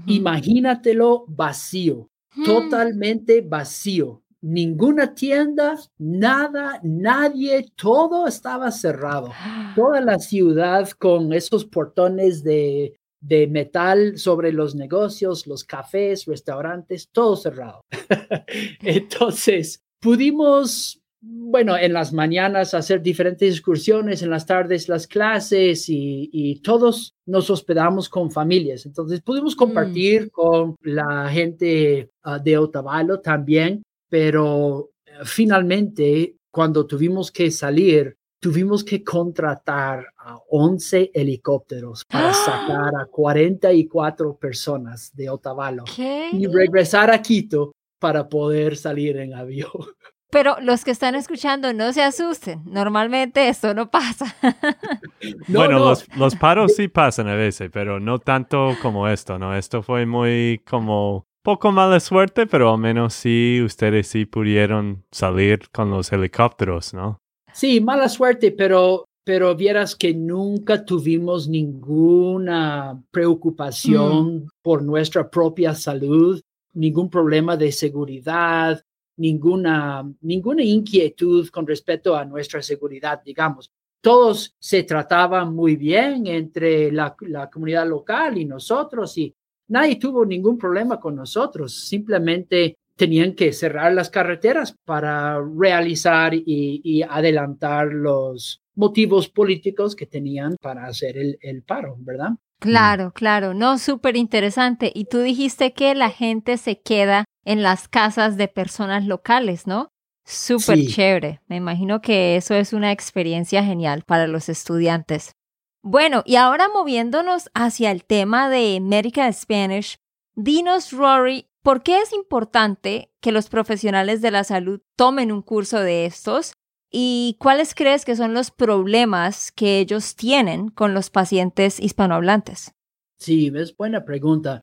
Imagínatelo 0.06 1.26
vacío 1.28 2.10
Hmm. 2.36 2.44
totalmente 2.44 3.42
vacío. 3.42 4.22
Ninguna 4.42 5.14
tienda, 5.14 5.80
nada, 5.98 6.80
nadie, 6.84 7.66
todo 7.76 8.28
estaba 8.28 8.72
cerrado. 8.72 9.32
Toda 9.74 10.02
la 10.02 10.20
ciudad 10.20 10.90
con 10.90 11.32
esos 11.32 11.64
portones 11.64 12.44
de, 12.44 12.94
de 13.22 13.48
metal 13.48 14.18
sobre 14.18 14.52
los 14.52 14.76
negocios, 14.76 15.48
los 15.48 15.64
cafés, 15.64 16.26
restaurantes, 16.26 17.08
todo 17.10 17.38
cerrado. 17.38 17.82
Entonces, 18.82 19.82
pudimos 20.02 21.02
bueno, 21.26 21.78
en 21.78 21.94
las 21.94 22.12
mañanas 22.12 22.74
hacer 22.74 23.02
diferentes 23.02 23.50
excursiones, 23.50 24.22
en 24.22 24.30
las 24.30 24.46
tardes 24.46 24.90
las 24.90 25.08
clases 25.08 25.86
y, 25.88 26.60
todos 26.64 27.16
nos 27.26 27.50
hospedamos 27.50 28.10
con 28.10 28.32
familias. 28.32 28.86
Entonces 28.86 29.22
pudimos 29.22 29.56
mm. 29.56 29.58
compartir 29.58 30.32
con 30.32 30.76
la 30.82 31.30
gente 31.30 32.10
ah, 32.24 32.40
de 32.40 32.58
Otavalo 32.58 33.20
también, 33.22 33.84
pero 34.10 34.90
eh, 35.06 35.12
finalmente 35.26 36.36
cuando 36.52 36.86
tuvimos 36.86 37.32
que 37.32 37.52
salir, 37.52 38.16
tuvimos 38.40 38.84
que 38.84 39.04
contratar 39.04 40.06
a 40.18 40.38
11 40.50 41.12
helicópteros 41.14 42.04
para 42.06 42.34
sacar 42.34 42.96
a 43.00 43.06
44 43.06 44.38
personas 44.38 45.12
de 45.14 45.30
Otavalo 45.30 45.86
y 45.98 46.46
regresar 46.48 47.10
a 47.10 47.22
Quito 47.22 47.72
para 48.00 48.28
poder 48.28 48.76
salir 48.76 49.18
en 49.18 49.34
avión. 49.34 49.72
Pero 50.34 50.58
los 50.62 50.84
que 50.84 50.92
están 50.92 51.16
escuchando, 51.16 51.72
no 51.74 51.94
se 51.94 52.02
asusten. 52.04 52.62
Normalmente 52.66 53.48
esto 53.48 53.74
no 53.74 53.90
pasa. 53.90 54.36
bueno, 55.48 55.80
Los, 55.80 56.06
los, 56.18 56.36
paros 56.36 56.76
sí 56.76 56.88
pasan 56.88 57.28
a 57.28 57.36
veces, 57.36 57.70
pero 57.72 58.00
no 58.00 58.20
tanto 58.20 58.76
como 58.82 59.08
esto, 59.08 59.38
¿no? 59.40 59.56
Esto 59.56 59.84
fue 59.84 60.06
muy 60.06 60.62
como 60.68 61.26
poco 61.44 61.72
mala 61.72 62.00
suerte, 62.00 62.48
pero 62.48 62.72
al 62.74 62.80
menos 62.80 63.14
sí, 63.14 63.62
ustedes 63.64 64.08
sí 64.08 64.26
pudieron 64.26 65.04
salir 65.12 65.70
con 65.72 65.92
los 65.92 66.12
helicópteros, 66.12 66.94
¿no? 66.94 67.20
Sí, 67.54 67.80
mala 67.80 68.10
suerte, 68.10 68.52
pero 68.52 69.06
pero 69.26 69.56
vieras 69.56 69.96
que 69.96 70.14
nunca 70.14 70.84
tuvimos 70.84 71.48
ninguna 71.48 73.02
preocupación 73.12 74.36
Mm. 74.36 74.48
por 74.62 74.84
nuestra 74.84 75.30
propia 75.30 75.74
salud, 75.76 76.42
ningún 76.74 77.10
problema 77.10 77.56
de 77.56 77.72
seguridad, 77.72 78.82
ninguna, 79.18 80.04
ninguna 80.22 80.64
inquietud 80.64 81.50
con 81.50 81.68
respecto 81.68 82.16
a 82.16 82.26
nuestra 82.26 82.62
seguridad, 82.62 83.22
digamos. 83.24 83.72
Todos 84.02 84.56
se 84.60 84.84
trataban 84.84 85.56
muy 85.56 85.76
bien 85.76 86.28
entre 86.28 86.92
la, 86.92 87.16
la 87.22 87.50
comunidad 87.50 87.88
local 87.88 88.38
y 88.38 88.46
nosotros 88.46 89.18
y 89.18 89.34
nadie 89.70 89.96
tuvo 89.96 90.26
ningún 90.26 90.58
problema 90.58 91.00
con 91.00 91.16
nosotros. 91.16 91.88
Simplemente 91.88 92.78
tenían 92.96 93.34
que 93.34 93.54
cerrar 93.54 93.94
las 93.94 94.10
carreteras 94.10 94.76
para 94.86 95.40
realizar 95.58 96.34
y, 96.34 97.02
adelantar 97.10 97.88
los 97.88 98.62
motivos 98.76 99.30
políticos 99.30 99.96
que 99.96 100.06
tenían 100.06 100.58
para 100.62 100.86
hacer 100.86 101.18
el, 101.18 101.38
el 101.42 101.64
paro, 101.64 101.96
¿verdad? 102.00 102.32
Claro, 102.60 103.12
claro, 103.12 103.54
no, 103.54 103.78
súper 103.78 104.16
interesante. 104.16 104.92
Y 104.94 105.06
tú 105.06 105.20
dijiste 105.20 105.74
que 105.74 105.96
la 105.96 106.10
gente 106.10 106.58
se 106.58 106.80
queda 106.80 107.26
en 107.46 107.62
las 107.64 107.88
casas 107.88 108.38
de 108.38 108.48
personas 108.48 109.06
locales, 109.06 109.68
¿no? 109.68 109.90
Súper 110.26 110.78
Sí. 110.78 110.88
chévere. 110.88 111.42
Me 111.48 111.58
imagino 111.58 112.02
que 112.02 112.38
eso 112.38 112.54
es 112.56 112.72
una 112.74 112.92
experiencia 112.92 113.64
genial 113.64 114.04
para 114.06 114.28
los 114.28 114.48
estudiantes. 114.50 115.36
Bueno, 115.82 116.24
y 116.26 116.38
ahora 116.38 116.70
moviéndonos 116.74 117.50
hacia 117.54 117.92
el 117.92 118.06
tema 118.06 118.50
de 118.50 118.80
Medical 118.80 119.34
Spanish, 119.34 119.98
dinos, 120.34 120.92
Rory, 120.94 121.50
¿por 121.62 121.84
qué 121.84 122.00
es 122.00 122.14
importante 122.14 123.12
que 123.20 123.34
los 123.34 123.50
profesionales 123.50 124.22
de 124.22 124.32
la 124.32 124.46
salud 124.46 124.80
tomen 124.96 125.32
un 125.32 125.42
curso 125.42 125.80
de 125.82 126.06
estos? 126.06 126.54
¿Y 126.90 127.36
cuáles 127.40 127.76
crees 127.76 128.06
que 128.06 128.16
son 128.16 128.34
los 128.34 128.52
problemas 128.52 129.52
que 129.52 129.80
ellos 129.80 130.16
tienen 130.16 130.70
con 130.70 130.94
los 130.94 131.10
pacientes 131.10 131.80
hispanohablantes? 131.80 132.72
Sí, 133.18 133.52
es 133.54 133.76
buena 133.76 134.06
pregunta. 134.06 134.62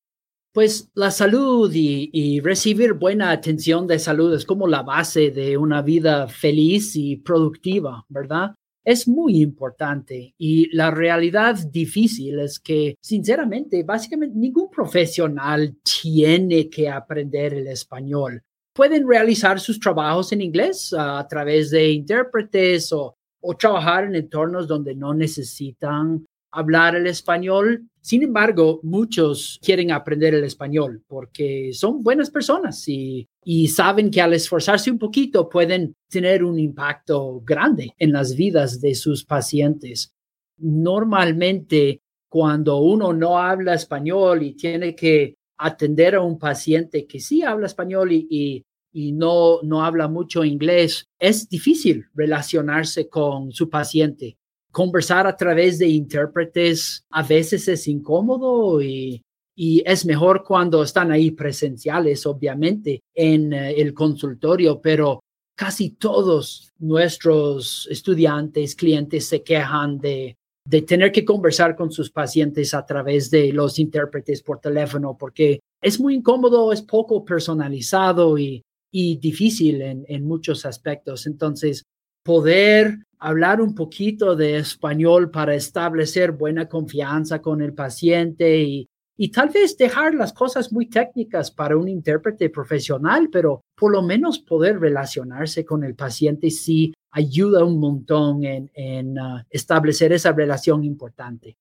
Pues 0.52 0.90
la 0.94 1.12
salud 1.12 1.70
y, 1.72 2.40
recibir 2.40 2.94
buena 2.94 3.30
atención 3.30 3.86
de 3.86 4.00
salud 4.00 4.34
es 4.34 4.44
como 4.44 4.66
la 4.66 4.82
base 4.82 5.30
de 5.30 5.56
una 5.56 5.80
vida 5.80 6.26
feliz 6.26 6.96
y 6.96 7.16
productiva, 7.16 8.04
¿verdad? 8.08 8.54
Es 8.84 9.06
muy 9.06 9.40
importante 9.40 10.34
y 10.38 10.74
la 10.74 10.90
realidad 10.90 11.56
difícil 11.70 12.40
es 12.40 12.58
que, 12.58 12.96
sinceramente, 13.00 13.84
básicamente 13.84 14.36
ningún 14.36 14.70
profesional 14.70 15.76
tiene 15.84 16.68
que 16.68 16.88
aprender 16.88 17.54
el 17.54 17.68
español. 17.68 18.42
Pueden 18.74 19.06
realizar 19.06 19.60
sus 19.60 19.78
trabajos 19.78 20.32
en 20.32 20.40
inglés 20.40 20.92
a 20.98 21.24
través 21.28 21.70
de 21.70 21.90
intérpretes 21.92 22.92
o, 22.92 23.14
o 23.40 23.54
trabajar 23.56 24.04
en 24.04 24.16
entornos 24.16 24.66
donde 24.66 24.96
no 24.96 25.14
necesitan 25.14 26.24
hablar 26.50 26.96
el 26.96 27.06
español. 27.06 27.88
Sin 28.02 28.22
embargo, 28.22 28.80
muchos 28.82 29.58
quieren 29.62 29.92
aprender 29.92 30.34
el 30.34 30.44
español 30.44 31.02
porque 31.06 31.70
son 31.74 32.02
buenas 32.02 32.30
personas 32.30 32.88
y, 32.88 33.28
saben 33.68 34.10
que 34.10 34.20
al 34.20 34.32
esforzarse 34.32 34.90
un 34.90 34.98
poquito 34.98 35.48
pueden 35.48 35.94
tener 36.08 36.44
un 36.44 36.58
impacto 36.58 37.40
grande 37.44 37.94
en 37.98 38.12
las 38.12 38.34
vidas 38.34 38.80
de 38.80 38.94
sus 38.94 39.24
pacientes. 39.24 40.12
Normalmente, 40.58 42.00
cuando 42.28 42.78
uno 42.78 43.12
no 43.12 43.38
habla 43.38 43.74
español 43.74 44.42
y 44.42 44.54
tiene 44.54 44.94
que 44.94 45.36
atender 45.58 46.14
a 46.14 46.22
un 46.22 46.38
paciente 46.38 47.06
que 47.06 47.20
sí 47.20 47.42
habla 47.42 47.66
español 47.66 48.12
y, 48.12 48.26
y, 48.30 48.64
y 48.92 49.12
no, 49.12 49.60
no 49.62 49.84
habla 49.84 50.08
mucho 50.08 50.44
inglés, 50.44 51.06
es 51.18 51.48
difícil 51.48 52.06
relacionarse 52.14 53.08
con 53.08 53.52
su 53.52 53.68
paciente 53.68 54.38
conversar 54.70 55.26
a 55.26 55.36
través 55.36 55.78
de 55.78 55.88
intérpretes 55.88 57.04
a 57.10 57.22
veces 57.22 57.66
es 57.68 57.88
incómodo 57.88 58.80
y, 58.80 59.22
y, 59.56 59.82
es 59.84 60.06
mejor 60.06 60.44
cuando 60.44 60.82
están 60.82 61.10
ahí 61.10 61.32
presenciales, 61.32 62.26
obviamente, 62.26 63.00
en 63.14 63.52
uh, 63.52 63.56
el 63.56 63.92
consultorio, 63.94 64.80
pero 64.80 65.20
casi 65.56 65.90
todos 65.90 66.70
nuestros 66.78 67.86
estudiantes, 67.90 68.74
clientes 68.74 69.26
se 69.26 69.42
quejan 69.42 69.98
de, 69.98 70.36
de 70.66 70.82
tener 70.82 71.12
que 71.12 71.24
conversar 71.24 71.76
con 71.76 71.90
sus 71.90 72.10
pacientes 72.10 72.72
a 72.72 72.86
través 72.86 73.30
de 73.30 73.52
los 73.52 73.78
intérpretes 73.78 74.42
por 74.42 74.60
teléfono 74.60 75.16
porque 75.18 75.60
es 75.82 76.00
muy 76.00 76.14
incómodo, 76.14 76.72
es 76.72 76.82
poco 76.82 77.24
personalizado 77.24 78.38
y, 78.38 78.62
y 78.92 79.16
difícil 79.16 79.82
en, 79.82 80.04
en 80.08 80.26
muchos 80.26 80.64
aspectos. 80.64 81.26
Entonces, 81.26 81.82
poder 82.24 82.98
hablar 83.20 83.60
un 83.60 83.74
poquito 83.74 84.34
de 84.34 84.56
español 84.56 85.30
para 85.30 85.54
establecer 85.54 86.32
buena 86.32 86.68
confianza 86.68 87.40
con 87.40 87.60
el 87.60 87.74
paciente 87.74 88.62
y, 88.62 88.88
y, 89.16 89.30
tal 89.30 89.50
vez 89.50 89.76
dejar 89.76 90.14
las 90.14 90.32
cosas 90.32 90.72
muy 90.72 90.86
técnicas 90.86 91.50
para 91.50 91.76
un 91.76 91.88
intérprete 91.88 92.48
profesional, 92.48 93.28
pero 93.30 93.60
por 93.76 93.92
lo 93.92 94.02
menos 94.02 94.38
poder 94.38 94.80
relacionarse 94.80 95.64
con 95.64 95.84
el 95.84 95.94
paciente 95.94 96.50
sí 96.50 96.94
ayuda 97.12 97.64
un 97.64 97.78
montón 97.78 98.44
en, 98.44 98.70
en 98.74 99.18
uh, 99.18 99.42
establecer 99.50 100.12
esa 100.12 100.32
relación 100.32 100.84
importante. 100.84 101.56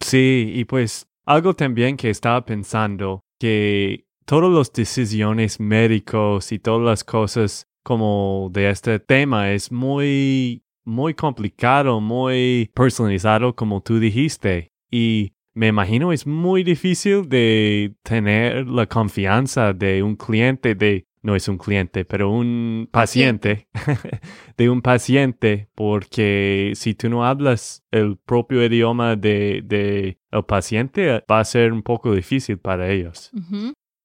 Sí, 0.00 0.52
y 0.54 0.64
pues 0.64 1.06
algo 1.24 1.54
también 1.54 1.96
que 1.96 2.10
estaba 2.10 2.44
pensando, 2.44 3.20
que 3.38 4.06
todas 4.24 4.50
las 4.50 4.72
decisiones 4.72 5.60
médicos 5.60 6.50
y 6.52 6.58
todas 6.58 6.82
las 6.82 7.04
cosas 7.04 7.66
como 7.84 8.48
de 8.52 8.70
este 8.70 8.98
tema 8.98 9.52
es 9.52 9.70
muy 9.70 10.63
muy 10.84 11.14
complicado, 11.14 12.00
muy 12.00 12.70
personalizado, 12.74 13.54
como 13.54 13.80
tú 13.82 13.98
dijiste. 13.98 14.72
Y 14.90 15.32
me 15.54 15.68
imagino 15.68 16.12
es 16.12 16.26
muy 16.26 16.62
difícil 16.64 17.28
de 17.28 17.94
tener 18.02 18.66
la 18.66 18.86
confianza 18.86 19.72
de 19.72 20.02
un 20.02 20.16
cliente, 20.16 20.74
de, 20.74 21.06
no 21.22 21.36
es 21.36 21.48
un 21.48 21.58
cliente, 21.58 22.04
pero 22.04 22.30
un 22.30 22.88
paciente, 22.90 23.68
de 24.56 24.68
un 24.68 24.82
paciente, 24.82 25.70
porque 25.74 26.72
si 26.74 26.94
tú 26.94 27.08
no 27.08 27.24
hablas 27.24 27.84
el 27.90 28.18
propio 28.18 28.64
idioma 28.64 29.16
de, 29.16 29.62
de 29.64 30.18
el 30.30 30.44
paciente, 30.44 31.24
va 31.30 31.40
a 31.40 31.44
ser 31.44 31.72
un 31.72 31.82
poco 31.82 32.12
difícil 32.12 32.58
para 32.58 32.90
ellos. 32.90 33.30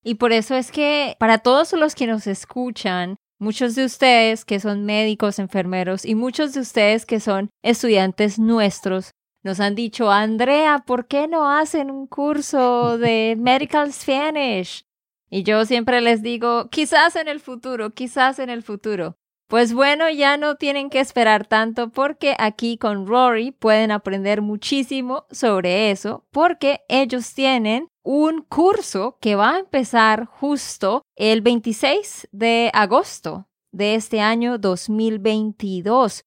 Y 0.04 0.16
por 0.16 0.32
eso 0.32 0.56
es 0.56 0.72
que 0.72 1.16
para 1.20 1.40
todos 1.40 1.74
los 1.74 1.96
que 1.96 2.08
nos 2.08 2.28
escuchan, 2.28 3.18
Muchos 3.42 3.74
de 3.76 3.86
ustedes 3.86 4.44
que 4.44 4.60
son 4.60 4.86
médicos, 4.86 5.40
enfermeros 5.40 6.04
y 6.04 6.14
muchos 6.14 6.54
de 6.54 6.60
ustedes 6.60 7.06
que 7.06 7.22
son 7.22 7.50
estudiantes 7.64 8.38
nuestros 8.38 9.12
nos 9.44 9.62
han 9.62 9.76
dicho, 9.76 10.12
Andrea, 10.12 10.84
¿por 10.86 11.08
qué 11.08 11.30
no 11.30 11.50
hacen 11.50 11.90
un 11.90 12.08
curso 12.08 12.98
de 12.98 13.38
Medical 13.40 13.94
Spanish? 13.94 14.84
Y 15.30 15.44
yo 15.44 15.64
siempre 15.64 16.02
les 16.02 16.22
digo, 16.22 16.70
quizás 16.70 17.16
en 17.16 17.30
el 17.30 17.40
futuro, 17.40 17.92
quizás 17.92 18.40
en 18.40 18.50
el 18.50 18.62
futuro. 18.62 19.16
Pues 19.50 19.74
bueno, 19.74 20.12
ya 20.12 20.38
no 20.38 20.58
tienen 20.58 20.92
que 20.92 21.00
esperar 21.00 21.48
tanto 21.48 21.90
porque 21.90 22.36
aquí 22.38 22.78
con 22.78 23.08
Rory 23.08 23.50
pueden 23.50 23.90
aprender 23.90 24.44
muchísimo 24.44 25.26
sobre 25.32 25.90
eso 25.90 26.24
porque 26.30 26.82
ellos 26.88 27.34
tienen 27.34 27.88
un 28.04 28.44
curso 28.44 29.18
que 29.20 29.34
va 29.34 29.56
a 29.56 29.60
empezar 29.60 30.26
justo 30.26 31.02
el 31.16 31.42
26 31.42 32.28
de 32.32 32.70
agosto 32.76 33.48
de 33.72 33.96
este 33.96 34.22
año 34.22 34.60
2022. 34.60 36.22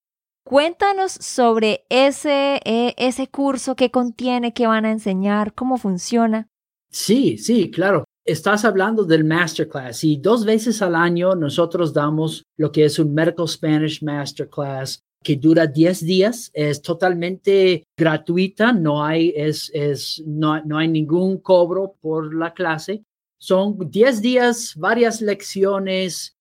Cuéntanos 0.45 1.13
sobre 1.13 1.87
ese, 1.91 2.61
eh, 2.65 2.95
ese 2.97 3.29
curso 3.29 3.77
que 3.77 3.93
contiene, 3.93 4.53
qué 4.53 4.67
van 4.67 4.85
a 4.85 4.91
enseñar, 4.91 5.55
cómo 5.55 5.77
funciona. 5.77 6.49
Sí, 6.91 7.39
sí, 7.39 7.71
claro. 7.71 8.03
Estás 8.25 8.65
hablando 8.65 9.03
del 9.03 9.25
Masterclass 9.25 10.05
y 10.05 10.17
dos 10.17 10.45
veces 10.45 10.81
al 10.81 10.95
año 10.95 11.35
nosotros 11.35 11.93
damos 11.93 12.45
lo 12.57 12.71
que 12.71 12.85
es 12.85 13.01
un 13.01 13.13
Medical 13.13 13.49
Spanish 13.49 14.01
Masterclass 14.01 15.03
que 15.25 15.37
dura 15.37 15.67
10 15.67 16.05
días, 16.05 16.51
es 16.55 16.83
totalmente 16.83 17.85
gratuita, 17.97 18.73
no 18.73 19.05
hay, 19.05 19.33
es, 19.35 19.71
es, 19.75 20.23
no, 20.25 20.63
no 20.65 20.79
hay 20.79 20.89
ningún 20.89 21.39
cobro 21.39 21.97
por 22.01 22.35
la 22.35 22.53
clase. 22.53 23.05
Son 23.39 23.77
10 23.91 24.23
días, 24.23 24.75
varias 24.77 25.21
lecciones. 25.21 26.37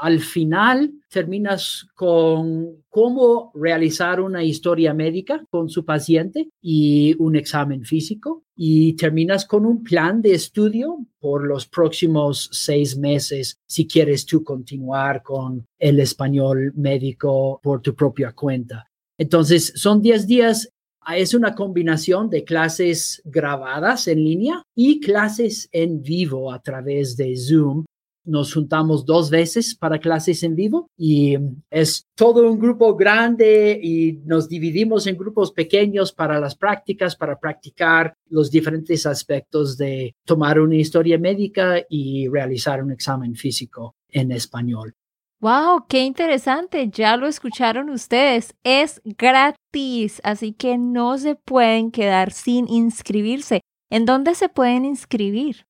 Al 0.00 0.20
final 0.20 0.92
terminas 1.08 1.86
con 1.94 2.82
cómo 2.88 3.52
realizar 3.54 4.20
una 4.20 4.42
historia 4.42 4.92
médica 4.92 5.44
con 5.50 5.68
su 5.68 5.84
paciente 5.84 6.48
y 6.60 7.14
un 7.18 7.36
examen 7.36 7.84
físico 7.84 8.44
y 8.56 8.94
terminas 8.94 9.46
con 9.46 9.66
un 9.66 9.82
plan 9.82 10.20
de 10.20 10.34
estudio 10.34 10.98
por 11.20 11.46
los 11.46 11.66
próximos 11.66 12.48
seis 12.52 12.96
meses 12.96 13.58
si 13.66 13.86
quieres 13.86 14.26
tú 14.26 14.42
continuar 14.42 15.22
con 15.22 15.66
el 15.78 16.00
español 16.00 16.72
médico 16.74 17.60
por 17.62 17.80
tu 17.80 17.94
propia 17.94 18.32
cuenta. 18.32 18.90
Entonces, 19.18 19.72
son 19.76 20.02
10 20.02 20.26
días. 20.26 20.70
Es 21.14 21.34
una 21.34 21.54
combinación 21.54 22.30
de 22.30 22.44
clases 22.44 23.20
grabadas 23.24 24.08
en 24.08 24.24
línea 24.24 24.62
y 24.74 25.00
clases 25.00 25.68
en 25.70 26.02
vivo 26.02 26.50
a 26.50 26.62
través 26.62 27.16
de 27.16 27.36
Zoom 27.36 27.84
nos 28.24 28.54
juntamos 28.54 29.04
dos 29.04 29.30
veces 29.30 29.74
para 29.74 29.98
clases 29.98 30.42
en 30.42 30.54
vivo 30.54 30.90
y 30.96 31.36
es 31.70 32.06
todo 32.14 32.50
un 32.50 32.58
grupo 32.58 32.96
grande 32.96 33.78
y 33.82 34.20
nos 34.24 34.48
dividimos 34.48 35.06
en 35.06 35.16
grupos 35.16 35.52
pequeños 35.52 36.12
para 36.12 36.40
las 36.40 36.56
prácticas, 36.56 37.16
para 37.16 37.38
practicar 37.38 38.14
los 38.28 38.50
diferentes 38.50 39.06
aspectos 39.06 39.76
de 39.76 40.14
tomar 40.24 40.58
una 40.58 40.76
historia 40.76 41.18
médica 41.18 41.82
y 41.88 42.28
realizar 42.28 42.82
un 42.82 42.92
examen 42.92 43.34
físico 43.34 43.94
en 44.08 44.32
español. 44.32 44.94
¡Wow! 45.40 45.84
¡Qué 45.88 46.04
interesante! 46.04 46.88
Ya 46.88 47.18
lo 47.18 47.26
escucharon 47.26 47.90
ustedes. 47.90 48.54
Es 48.64 49.02
gratis, 49.04 50.20
así 50.24 50.52
que 50.52 50.78
no 50.78 51.18
se 51.18 51.34
pueden 51.34 51.90
quedar 51.90 52.32
sin 52.32 52.66
inscribirse. 52.66 53.60
¿En 53.90 54.06
dónde 54.06 54.34
se 54.34 54.48
pueden 54.48 54.86
inscribir? 54.86 55.66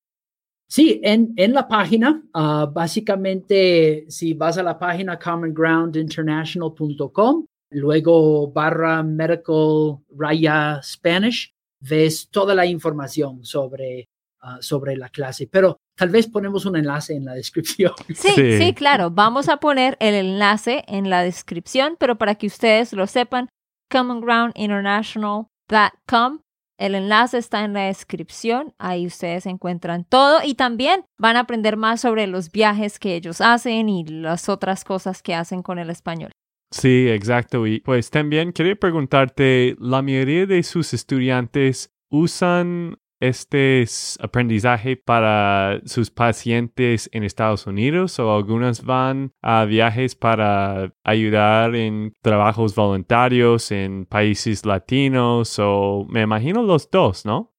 Sí, 0.75 0.99
en, 1.03 1.33
en 1.37 1.53
la 1.53 1.69
página, 1.69 2.21
ah, 2.33 2.69
básicamente, 2.69 4.03
si 4.09 4.33
vas 4.33 4.57
a 4.57 4.63
la 4.63 4.77
página 4.77 5.17
commongroundinternational.com, 5.17 7.45
luego 7.69 8.51
barra 8.51 9.01
medical 9.01 9.99
raya 10.09 10.81
Spanish, 10.83 11.53
ves 11.79 12.27
toda 12.29 12.53
la 12.53 12.65
información 12.65 13.45
sobre, 13.45 14.09
ah, 14.41 14.57
sobre 14.59 14.97
la 14.97 15.07
clase. 15.07 15.47
Pero 15.49 15.77
tal 15.95 16.09
vez 16.09 16.27
ponemos 16.27 16.65
un 16.65 16.75
enlace 16.75 17.15
en 17.15 17.23
la 17.23 17.35
descripción. 17.35 17.93
Sí, 18.13 18.31
sí, 18.35 18.57
sí, 18.57 18.73
claro. 18.73 19.11
Vamos 19.11 19.47
a 19.47 19.61
poner 19.61 19.95
el 20.01 20.13
enlace 20.13 20.83
en 20.89 21.09
la 21.09 21.23
descripción, 21.23 21.95
pero 21.97 22.17
para 22.17 22.35
que 22.35 22.47
ustedes 22.47 22.91
lo 22.91 23.07
sepan, 23.07 23.47
commongroundinternational.com 23.89 26.39
el 26.77 26.95
enlace 26.95 27.37
está 27.37 27.63
en 27.63 27.73
la 27.73 27.83
descripción, 27.83 28.73
ahí 28.77 29.07
ustedes 29.07 29.45
encuentran 29.45 30.03
todo 30.03 30.39
y 30.43 30.55
también 30.55 31.05
van 31.17 31.37
a 31.37 31.41
aprender 31.41 31.77
más 31.77 32.01
sobre 32.01 32.27
los 32.27 32.51
viajes 32.51 32.99
que 32.99 33.15
ellos 33.15 33.41
hacen 33.41 33.89
y 33.89 34.05
las 34.05 34.49
otras 34.49 34.83
cosas 34.83 35.21
que 35.21 35.35
hacen 35.35 35.61
con 35.61 35.79
el 35.79 35.89
español. 35.89 36.31
Sí, 36.71 37.07
exacto. 37.09 37.65
Y 37.67 37.79
pues 37.79 38.09
también 38.09 38.51
quería 38.51 38.75
preguntarte, 38.75 39.75
¿la 39.79 40.01
mayoría 40.01 40.45
de 40.45 40.61
sus 40.63 40.93
estudiantes 40.93 41.93
usan 42.09 42.97
este 43.19 43.85
aprendizaje 44.19 44.97
para 44.97 45.81
sus 45.85 46.11
pacientes 46.11 47.09
en 47.13 47.23
Estados 47.23 47.67
Unidos 47.67 48.19
o 48.19 48.33
algunas 48.33 48.83
van 48.83 49.31
a 49.41 49.65
viajes 49.65 50.15
para 50.15 50.93
ayudar 51.03 51.75
en 51.75 52.13
trabajos 52.21 52.75
voluntarios 52.75 53.71
en 53.71 54.05
países 54.05 54.65
latinos 54.65 55.57
o 55.59 56.05
me 56.09 56.21
imagino 56.21 56.63
los 56.63 56.89
dos, 56.89 57.25
¿no? 57.25 57.55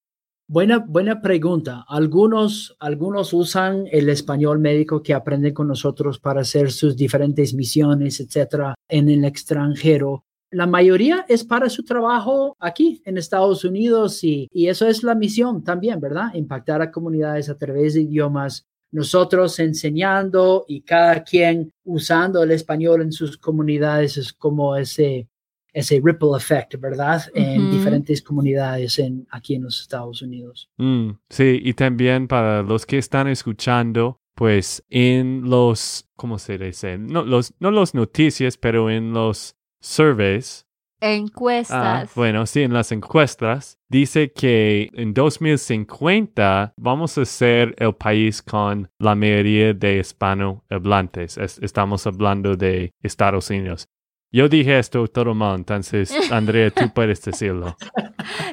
Buena, 0.48 0.78
buena 0.78 1.20
pregunta. 1.20 1.84
Algunos, 1.88 2.76
algunos 2.78 3.32
usan 3.32 3.86
el 3.90 4.08
español 4.08 4.60
médico 4.60 5.02
que 5.02 5.12
aprenden 5.12 5.52
con 5.52 5.66
nosotros 5.66 6.20
para 6.20 6.42
hacer 6.42 6.70
sus 6.70 6.96
diferentes 6.96 7.52
misiones, 7.52 8.20
etcétera, 8.20 8.76
en 8.88 9.08
el 9.08 9.24
extranjero 9.24 10.24
la 10.50 10.66
mayoría 10.66 11.24
es 11.28 11.44
para 11.44 11.68
su 11.68 11.82
trabajo 11.84 12.56
aquí 12.60 13.02
en 13.04 13.18
Estados 13.18 13.64
Unidos 13.64 14.22
y, 14.22 14.48
eso 14.52 14.86
es 14.86 15.02
la 15.02 15.14
misión 15.14 15.62
también, 15.62 16.00
¿verdad? 16.00 16.34
Impactar 16.34 16.82
a 16.82 16.90
comunidades 16.90 17.48
a 17.48 17.56
través 17.56 17.94
de 17.94 18.02
idiomas. 18.02 18.66
Nosotros 18.92 19.58
enseñando 19.58 20.64
y 20.68 20.80
cada 20.80 21.22
quien 21.24 21.72
usando 21.84 22.42
el 22.42 22.52
español 22.52 23.02
en 23.02 23.12
sus 23.12 23.36
comunidades 23.36 24.16
es 24.16 24.32
como 24.32 24.76
ese, 24.76 25.28
ese 25.72 26.00
ripple 26.02 26.36
effect, 26.36 26.80
¿verdad? 26.80 27.22
En 27.34 27.70
diferentes 27.70 28.22
comunidades 28.22 28.98
en, 28.98 29.26
aquí 29.30 29.56
en 29.56 29.64
los 29.64 29.80
Estados 29.80 30.22
Unidos. 30.22 30.70
Mm, 30.78 31.10
sí, 31.28 31.60
y 31.62 31.74
también 31.74 32.28
para 32.28 32.62
los 32.62 32.86
que 32.86 32.98
están 32.98 33.28
escuchando, 33.28 34.20
pues 34.34 34.84
en 34.88 35.50
los, 35.50 36.08
¿cómo 36.14 36.38
se 36.38 36.56
dice? 36.56 36.96
No 36.96 37.24
los, 37.24 37.54
no 37.58 37.70
los 37.70 37.94
noticias, 37.94 38.56
pero 38.56 38.88
en 38.88 39.12
los 39.12 39.56
surveys. 39.86 40.66
Encuestas. 41.00 42.08
Ah, 42.08 42.12
bueno, 42.14 42.46
sí, 42.46 42.62
en 42.62 42.72
las 42.72 42.90
encuestas 42.90 43.78
dice 43.88 44.32
que 44.32 44.90
en 44.94 45.12
2050 45.12 46.72
vamos 46.76 47.18
a 47.18 47.24
ser 47.26 47.74
el 47.78 47.94
país 47.94 48.42
con 48.42 48.88
la 48.98 49.14
mayoría 49.14 49.74
de 49.74 49.98
hispanohablantes. 49.98 51.36
estamos 51.36 52.06
hablando 52.06 52.56
de 52.56 52.92
Estados 53.02 53.50
Unidos. 53.50 53.88
Yo 54.32 54.48
dije 54.48 54.78
esto 54.78 55.06
todo 55.06 55.34
mal, 55.34 55.56
entonces, 55.56 56.10
Andrea, 56.32 56.70
tú 56.70 56.92
puedes 56.92 57.22
decirlo. 57.22 57.76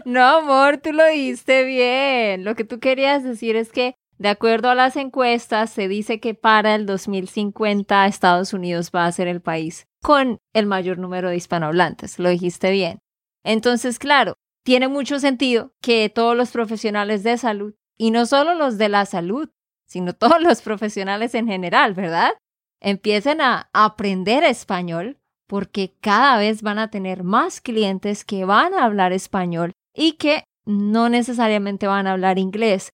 No, 0.06 0.40
amor, 0.40 0.78
tú 0.78 0.92
lo 0.92 1.06
dijiste 1.08 1.64
bien. 1.64 2.44
Lo 2.44 2.56
que 2.56 2.66
tú 2.66 2.80
querías 2.80 3.24
decir 3.24 3.56
es 3.56 3.72
que 3.72 3.96
de 4.20 4.30
acuerdo 4.30 4.70
a 4.70 4.76
las 4.76 4.96
encuestas, 4.96 5.72
se 5.72 5.88
dice 5.88 6.20
que 6.20 6.36
para 6.36 6.76
el 6.76 6.86
2050 6.86 8.06
Estados 8.06 8.54
Unidos 8.54 8.92
va 8.94 9.06
a 9.06 9.12
ser 9.12 9.28
el 9.28 9.42
país 9.42 9.88
con 10.04 10.38
el 10.54 10.68
mayor 10.68 11.00
número 11.00 11.30
de 11.30 11.38
hispanohablantes. 11.38 12.20
Lo 12.20 12.30
dijiste 12.30 12.70
bien. 12.72 13.00
Entonces, 13.44 13.98
claro, 13.98 14.36
tiene 14.64 14.88
mucho 14.88 15.20
sentido 15.20 15.74
que 15.82 16.10
todos 16.10 16.38
los 16.38 16.52
profesionales 16.52 17.24
de 17.24 17.38
salud, 17.38 17.74
y 17.98 18.12
no 18.12 18.26
solo 18.26 18.54
los 18.54 18.78
de 18.78 18.90
la 18.90 19.06
salud, 19.06 19.50
sino 19.88 20.14
todos 20.14 20.42
los 20.42 20.62
profesionales 20.62 21.34
en 21.34 21.48
general, 21.48 21.94
¿verdad? 21.94 22.34
Empiecen 22.80 23.42
a 23.42 23.70
aprender 23.74 24.44
español 24.44 25.20
porque 25.48 25.96
cada 26.02 26.38
vez 26.38 26.62
van 26.62 26.80
a 26.80 26.90
tener 26.90 27.24
más 27.24 27.62
clientes 27.62 28.26
que 28.26 28.46
van 28.46 28.74
a 28.74 28.84
hablar 28.84 29.14
español 29.14 29.72
y 29.96 30.14
que 30.14 30.44
no 30.66 31.10
necesariamente 31.10 31.88
van 31.88 32.08
a 32.08 32.14
hablar 32.14 32.40
inglés 32.40 32.92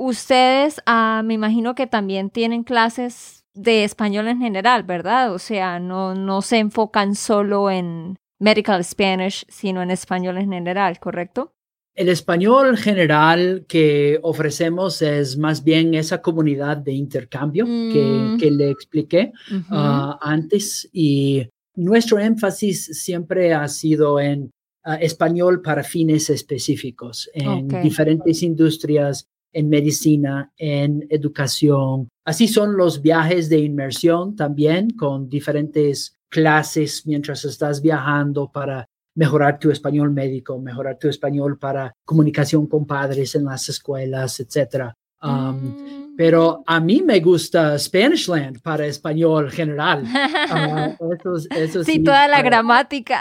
ustedes, 0.00 0.80
ah, 0.86 1.20
me 1.24 1.34
imagino 1.34 1.74
que 1.74 1.86
también 1.86 2.30
tienen 2.30 2.64
clases 2.64 3.39
de 3.54 3.84
español 3.84 4.28
en 4.28 4.38
general, 4.38 4.84
¿verdad? 4.84 5.32
O 5.32 5.38
sea, 5.38 5.78
no, 5.78 6.14
no 6.14 6.42
se 6.42 6.58
enfocan 6.58 7.14
solo 7.14 7.70
en 7.70 8.16
medical 8.38 8.84
Spanish, 8.84 9.44
sino 9.48 9.82
en 9.82 9.90
español 9.90 10.38
en 10.38 10.50
general, 10.50 10.98
¿correcto? 10.98 11.52
El 11.94 12.08
español 12.08 12.76
general 12.78 13.66
que 13.68 14.18
ofrecemos 14.22 15.02
es 15.02 15.36
más 15.36 15.64
bien 15.64 15.94
esa 15.94 16.22
comunidad 16.22 16.78
de 16.78 16.92
intercambio 16.92 17.66
que, 17.66 18.38
mm. 18.38 18.56
le 18.56 18.70
expliqué 18.70 19.32
ah, 19.70 20.18
antes 20.22 20.88
y 20.92 21.48
nuestro 21.74 22.18
énfasis 22.18 23.02
siempre 23.02 23.52
ha 23.52 23.66
sido 23.68 24.20
en 24.20 24.50
ah, 24.84 24.96
español 24.96 25.62
para 25.62 25.82
fines 25.82 26.30
específicos 26.30 27.28
en 27.34 27.68
diferentes 27.82 28.42
industrias 28.42 29.26
en 29.52 29.68
medicina, 29.68 30.52
en 30.56 31.06
educación. 31.10 32.08
Así 32.24 32.48
son 32.48 32.76
los 32.76 33.02
viajes 33.02 33.48
de 33.48 33.58
inmersión 33.58 34.36
también 34.36 34.90
con 34.90 35.28
diferentes 35.28 36.16
clases 36.28 37.06
mientras 37.06 37.44
estás 37.44 37.82
viajando 37.82 38.50
para 38.52 38.86
mejorar 39.14 39.58
tu 39.58 39.70
español 39.70 40.12
médico, 40.12 40.58
mejorar 40.58 40.98
tu 40.98 41.08
español 41.08 41.58
para 41.58 41.92
comunicación 42.04 42.66
con 42.66 42.86
padres 42.86 43.34
en 43.34 43.44
las 43.44 43.68
escuelas, 43.68 44.40
etc. 44.40 44.92
Um, 45.22 45.30
mm. 45.30 46.16
Pero 46.16 46.62
a 46.66 46.80
mí 46.80 47.02
me 47.02 47.20
gusta 47.20 47.78
Spanishland 47.78 48.60
para 48.62 48.86
español 48.86 49.50
general. 49.50 50.04
Ah, 50.52 50.96
sí, 51.84 52.02
toda 52.02 52.26
la 52.26 52.42
gramática. 52.42 53.20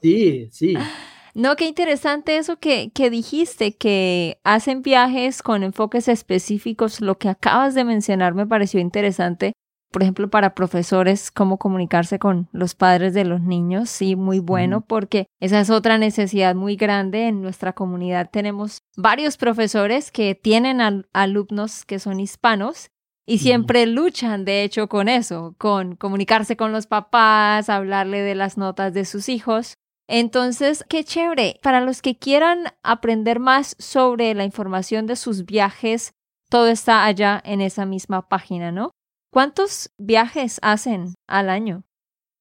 Sí, 0.00 0.48
sí. 0.50 0.74
No, 1.34 1.56
qué 1.56 1.66
interesante 1.66 2.36
eso 2.36 2.58
que, 2.58 2.90
que 2.92 3.08
dijiste, 3.08 3.74
que 3.74 4.38
hacen 4.44 4.82
viajes 4.82 5.42
con 5.42 5.62
enfoques 5.62 6.08
específicos. 6.08 7.00
Lo 7.00 7.16
que 7.16 7.30
acabas 7.30 7.74
de 7.74 7.84
mencionar 7.84 8.34
me 8.34 8.46
pareció 8.46 8.80
interesante. 8.80 9.52
Por 9.90 10.02
ejemplo, 10.02 10.28
para 10.28 10.54
profesores, 10.54 11.30
cómo 11.30 11.58
comunicarse 11.58 12.18
con 12.18 12.48
los 12.52 12.74
padres 12.74 13.14
de 13.14 13.24
los 13.24 13.42
niños. 13.42 13.90
Sí, 13.90 14.16
muy 14.16 14.40
bueno, 14.40 14.82
porque 14.82 15.26
esa 15.40 15.60
es 15.60 15.70
otra 15.70 15.98
necesidad 15.98 16.54
muy 16.54 16.76
grande. 16.76 17.28
En 17.28 17.42
nuestra 17.42 17.72
comunidad 17.72 18.30
tenemos 18.30 18.78
varios 18.96 19.36
profesores 19.36 20.10
que 20.10 20.34
tienen 20.34 21.04
alumnos 21.12 21.84
que 21.84 21.98
son 21.98 22.20
hispanos 22.20 22.90
y 23.26 23.38
siempre 23.38 23.86
luchan, 23.86 24.44
de 24.44 24.64
hecho, 24.64 24.88
con 24.88 25.08
eso, 25.08 25.54
con 25.58 25.94
comunicarse 25.96 26.56
con 26.56 26.72
los 26.72 26.86
papás, 26.86 27.68
hablarle 27.68 28.20
de 28.20 28.34
las 28.34 28.56
notas 28.56 28.92
de 28.94 29.04
sus 29.04 29.28
hijos. 29.28 29.74
Entonces, 30.14 30.84
qué 30.90 31.04
chévere. 31.04 31.58
Para 31.62 31.80
los 31.80 32.02
que 32.02 32.18
quieran 32.18 32.64
aprender 32.82 33.40
más 33.40 33.74
sobre 33.78 34.34
la 34.34 34.44
información 34.44 35.06
de 35.06 35.16
sus 35.16 35.46
viajes, 35.46 36.12
todo 36.50 36.66
está 36.66 37.06
allá 37.06 37.40
en 37.46 37.62
esa 37.62 37.86
misma 37.86 38.28
página, 38.28 38.70
¿no? 38.70 38.90
¿Cuántos 39.32 39.90
viajes 39.96 40.58
hacen 40.60 41.14
al 41.26 41.48
año? 41.48 41.84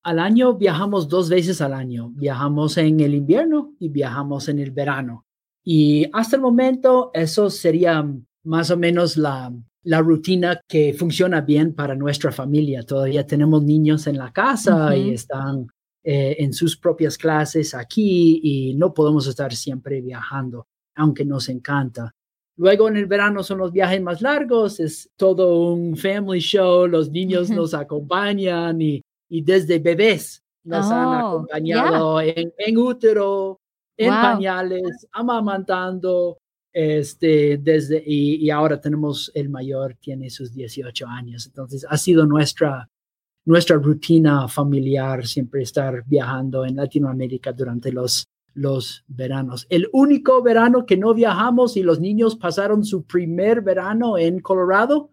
Al 0.04 0.20
año 0.20 0.56
viajamos 0.56 1.08
dos 1.08 1.30
veces 1.30 1.62
al 1.62 1.74
año. 1.74 2.10
Viajamos 2.10 2.78
en 2.78 3.00
el 3.00 3.16
invierno 3.16 3.74
y 3.80 3.88
viajamos 3.88 4.50
en 4.50 4.60
el 4.60 4.72
verano. 4.72 5.24
Y 5.64 6.08
hasta 6.12 6.36
el 6.36 6.42
momento 6.42 7.12
eso 7.14 7.50
sería 7.50 8.06
más 8.44 8.70
o 8.70 8.76
menos 8.76 9.16
la, 9.16 9.54
la 9.84 10.02
rutina 10.02 10.60
que 10.68 10.94
funciona 10.94 11.40
bien 11.40 11.74
para 11.74 11.96
nuestra 11.96 12.34
familia. 12.34 12.84
Todavía 12.84 13.26
tenemos 13.26 13.64
niños 13.64 14.08
en 14.08 14.18
la 14.18 14.34
casa 14.34 14.94
y 14.94 15.12
están 15.12 15.68
eh, 16.04 16.36
en 16.40 16.54
sus 16.54 16.78
propias 16.78 17.18
clases 17.18 17.74
aquí 17.76 18.40
y 18.44 18.74
no 18.76 18.94
podemos 18.94 19.28
estar 19.28 19.54
siempre 19.56 20.02
viajando, 20.02 20.68
aunque 20.96 21.26
nos 21.26 21.48
encanta. 21.50 22.12
Luego 22.58 22.88
en 22.90 22.98
el 22.98 23.06
verano 23.06 23.44
son 23.44 23.60
los 23.60 23.72
viajes 23.72 24.02
más 24.02 24.22
largos, 24.22 24.80
es 24.80 25.10
todo 25.16 25.72
un 25.74 25.96
family 25.96 26.40
show, 26.40 26.86
los 26.88 27.10
niños 27.10 27.50
nos 27.50 27.74
acompañan 27.74 28.82
y, 28.82 29.02
y 29.30 29.42
desde 29.42 29.80
bebés 29.80 30.42
nos 30.64 30.92
han 30.92 31.08
Oh, 31.08 31.18
acompañado 31.18 32.22
en, 32.22 32.54
en 32.58 32.78
útero, 32.78 33.60
en 33.98 34.12
Wow. 34.14 34.22
pañales, 34.22 35.08
amamantando, 35.12 36.38
este, 36.74 37.58
desde, 37.58 38.04
y, 38.06 38.36
y 38.46 38.50
ahora 38.50 38.80
tenemos 38.80 39.32
el 39.34 39.50
mayor, 39.50 39.96
tiene 40.00 40.30
sus 40.30 40.54
18 40.54 41.08
años, 41.08 41.48
entonces 41.48 41.86
ha 41.90 41.98
sido 41.98 42.26
nuestra, 42.26 42.88
nuestra 43.46 43.78
rutina 43.78 44.48
familiar 44.48 45.26
siempre 45.26 45.62
estar 45.64 46.04
viajando 46.06 46.66
en 46.66 46.76
Latinoamérica 46.76 47.52
durante 47.54 47.92
los, 47.92 48.26
los 48.54 49.04
veranos. 49.08 49.66
El 49.70 49.88
único 49.94 50.42
verano 50.44 50.86
que 50.86 50.98
no 50.98 51.14
viajamos 51.14 51.76
y 51.78 51.84
los 51.84 52.00
niños 52.00 52.36
pasaron 52.36 52.84
su 52.84 53.04
primer 53.06 53.62
verano 53.62 54.18
en 54.18 54.40
Colorado, 54.42 55.12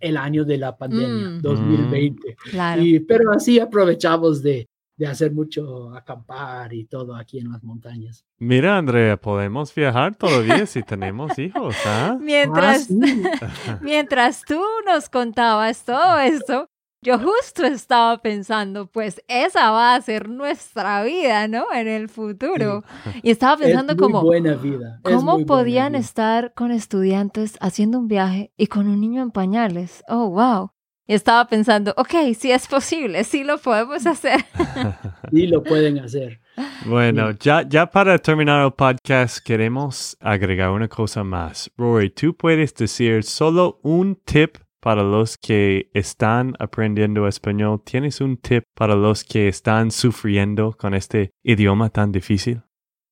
el 0.00 0.16
año 0.16 0.44
de 0.44 0.56
la 0.56 0.76
pandemia, 0.76 1.28
Mm. 1.30 1.42
2020. 1.42 2.36
Claro. 2.50 2.82
Y, 2.82 3.00
pero 3.00 3.30
así 3.32 3.60
aprovechamos 3.60 4.42
de, 4.42 4.66
de 4.96 5.06
hacer 5.06 5.30
mucho 5.32 5.94
acampar 5.94 6.72
y 6.72 6.84
todo 6.86 7.14
aquí 7.14 7.38
en 7.38 7.52
las 7.52 7.62
montañas. 7.62 8.24
Mira, 8.38 8.78
Andrea, 8.78 9.16
podemos 9.18 9.74
viajar 9.74 10.16
todavía 10.16 10.64
si 10.66 10.82
tenemos 10.82 11.38
hijos, 11.38 11.76
¿ah? 11.86 12.16
Mientras, 12.20 12.88
Ah, 12.90 12.94
sí. 13.06 13.22
mientras 13.82 14.42
tú 14.44 14.60
nos 14.86 15.08
contabas 15.10 15.84
todo 15.84 16.18
esto, 16.18 16.66
yo 17.02 17.18
justo 17.18 17.64
estaba 17.64 18.20
pensando, 18.20 18.86
pues 18.86 19.22
esa 19.26 19.70
va 19.70 19.94
a 19.94 20.00
ser 20.02 20.28
nuestra 20.28 21.02
vida, 21.02 21.48
¿no? 21.48 21.72
En 21.72 21.88
el 21.88 22.08
futuro. 22.08 22.84
Y 23.22 23.30
estaba 23.30 23.56
pensando 23.56 23.92
es 23.92 23.98
muy 23.98 24.06
como, 24.06 24.22
buena 24.22 24.54
vida. 24.54 25.00
es 25.04 25.10
muy 25.10 25.14
¿cómo 25.14 25.32
buena 25.32 25.46
podían 25.46 25.92
vida. 25.92 26.00
estar 26.00 26.52
con 26.54 26.70
estudiantes 26.72 27.56
haciendo 27.60 27.98
un 27.98 28.08
viaje 28.08 28.52
y 28.56 28.66
con 28.66 28.86
un 28.86 29.00
niño 29.00 29.22
en 29.22 29.30
pañales? 29.30 30.04
Oh, 30.08 30.28
wow. 30.28 30.72
Y 31.06 31.14
estaba 31.14 31.46
pensando, 31.46 31.92
ok, 31.96 32.34
sí 32.38 32.52
es 32.52 32.68
posible, 32.68 33.24
sí 33.24 33.44
lo 33.44 33.58
podemos 33.58 34.06
hacer. 34.06 34.44
Sí 35.32 35.46
lo 35.46 35.62
pueden 35.62 36.00
hacer. 36.00 36.40
Bueno, 36.86 37.30
ya, 37.38 37.62
ya 37.62 37.88
para 37.88 38.18
terminar 38.18 38.64
el 38.64 38.72
podcast, 38.72 39.38
queremos 39.38 40.16
agregar 40.18 40.70
una 40.70 40.88
cosa 40.88 41.22
más. 41.22 41.70
Rory, 41.76 42.10
tú 42.10 42.36
puedes 42.36 42.74
decir 42.74 43.22
solo 43.22 43.78
un 43.84 44.16
tip 44.16 44.56
para 44.80 45.02
los 45.02 45.36
que 45.38 45.90
están 45.94 46.54
aprendiendo 46.58 47.26
español. 47.28 47.82
¿Tienes 47.84 48.20
un 48.20 48.36
tip 48.38 48.64
para 48.74 48.94
los 48.94 49.24
que 49.24 49.48
están 49.48 49.90
sufriendo 49.90 50.72
con 50.76 50.94
este 50.94 51.30
idioma 51.44 51.90
tan 51.90 52.12
difícil? 52.12 52.62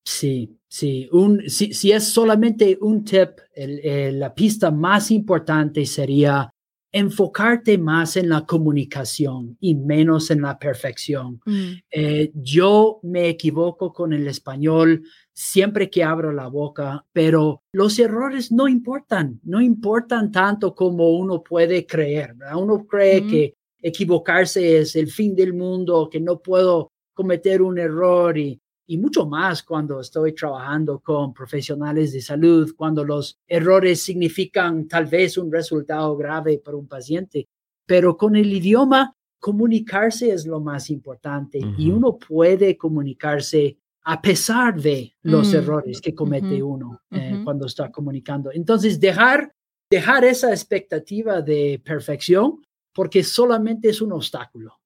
Sí, 0.04 0.58
sí. 0.68 1.08
Un, 1.12 1.48
si, 1.48 1.92
es 1.92 2.04
solamente 2.08 2.78
un 2.80 3.04
tip, 3.04 3.30
el- 3.54 4.18
la 4.18 4.34
pista 4.34 4.70
más 4.70 5.10
importante 5.10 5.84
sería 5.84 6.50
enfocarte 6.98 7.78
más 7.78 8.16
en 8.16 8.28
la 8.28 8.44
comunicación 8.46 9.56
y 9.60 9.74
menos 9.74 10.30
en 10.30 10.42
la 10.42 10.58
perfección. 10.58 11.40
Mm, 11.46 11.72
Eh, 11.90 12.30
yo 12.34 13.00
me 13.02 13.28
equivoco 13.28 13.92
con 13.92 14.12
el 14.12 14.26
español 14.28 15.02
siempre 15.32 15.88
que 15.90 16.02
abro 16.04 16.32
la 16.32 16.48
boca, 16.48 17.04
pero 17.12 17.62
los 17.72 17.98
errores 17.98 18.50
no 18.52 18.68
importan, 18.68 19.40
no 19.44 19.60
importan 19.60 20.30
tanto 20.32 20.74
como 20.74 21.10
uno 21.10 21.42
puede 21.42 21.86
creer. 21.86 22.34
¿verdad? 22.34 22.56
Uno 22.56 22.86
cree 22.86 23.20
Mm. 23.22 23.30
que 23.30 23.54
equivocarse 23.80 24.78
es 24.80 24.96
el 24.96 25.08
fin 25.08 25.34
del 25.36 25.54
mundo, 25.54 26.08
que 26.10 26.20
no 26.20 26.40
puedo 26.40 26.90
cometer 27.14 27.62
un 27.62 27.78
error 27.78 28.36
y, 28.36 28.60
y 28.90 28.96
mucho 28.96 29.26
más 29.26 29.62
cuando 29.62 30.00
estoy 30.00 30.34
trabajando 30.34 31.00
con 31.00 31.34
profesionales 31.34 32.10
de 32.12 32.22
salud, 32.22 32.74
cuando 32.74 33.04
los 33.04 33.38
errores 33.46 34.02
significan 34.02 34.88
tal 34.88 35.04
vez 35.04 35.36
un 35.36 35.52
resultado 35.52 36.16
grave 36.16 36.58
para 36.64 36.78
un 36.78 36.88
paciente. 36.88 37.46
Pero 37.84 38.16
con 38.16 38.34
el 38.34 38.50
idioma, 38.50 39.14
comunicarse 39.38 40.32
es 40.32 40.46
lo 40.46 40.60
más 40.60 40.88
importante 40.88 41.60
y 41.76 41.90
uno 41.90 42.16
puede 42.16 42.78
comunicarse 42.78 43.76
a 44.04 44.22
pesar 44.22 44.80
de 44.80 45.14
los 45.22 45.52
Mm, 45.52 45.56
errores 45.56 46.00
que 46.00 46.14
comete 46.14 46.62
uno 46.62 47.02
eh, 47.10 47.42
cuando 47.44 47.66
está 47.66 47.92
comunicando. 47.92 48.50
Entonces, 48.50 48.98
dejar, 48.98 49.52
dejar 49.90 50.24
esa 50.24 50.50
expectativa 50.50 51.42
de 51.42 51.78
perfección 51.84 52.62
porque 52.94 53.22
solamente 53.22 53.90
es 53.90 54.00
un 54.00 54.12
obstáculo. 54.12 54.77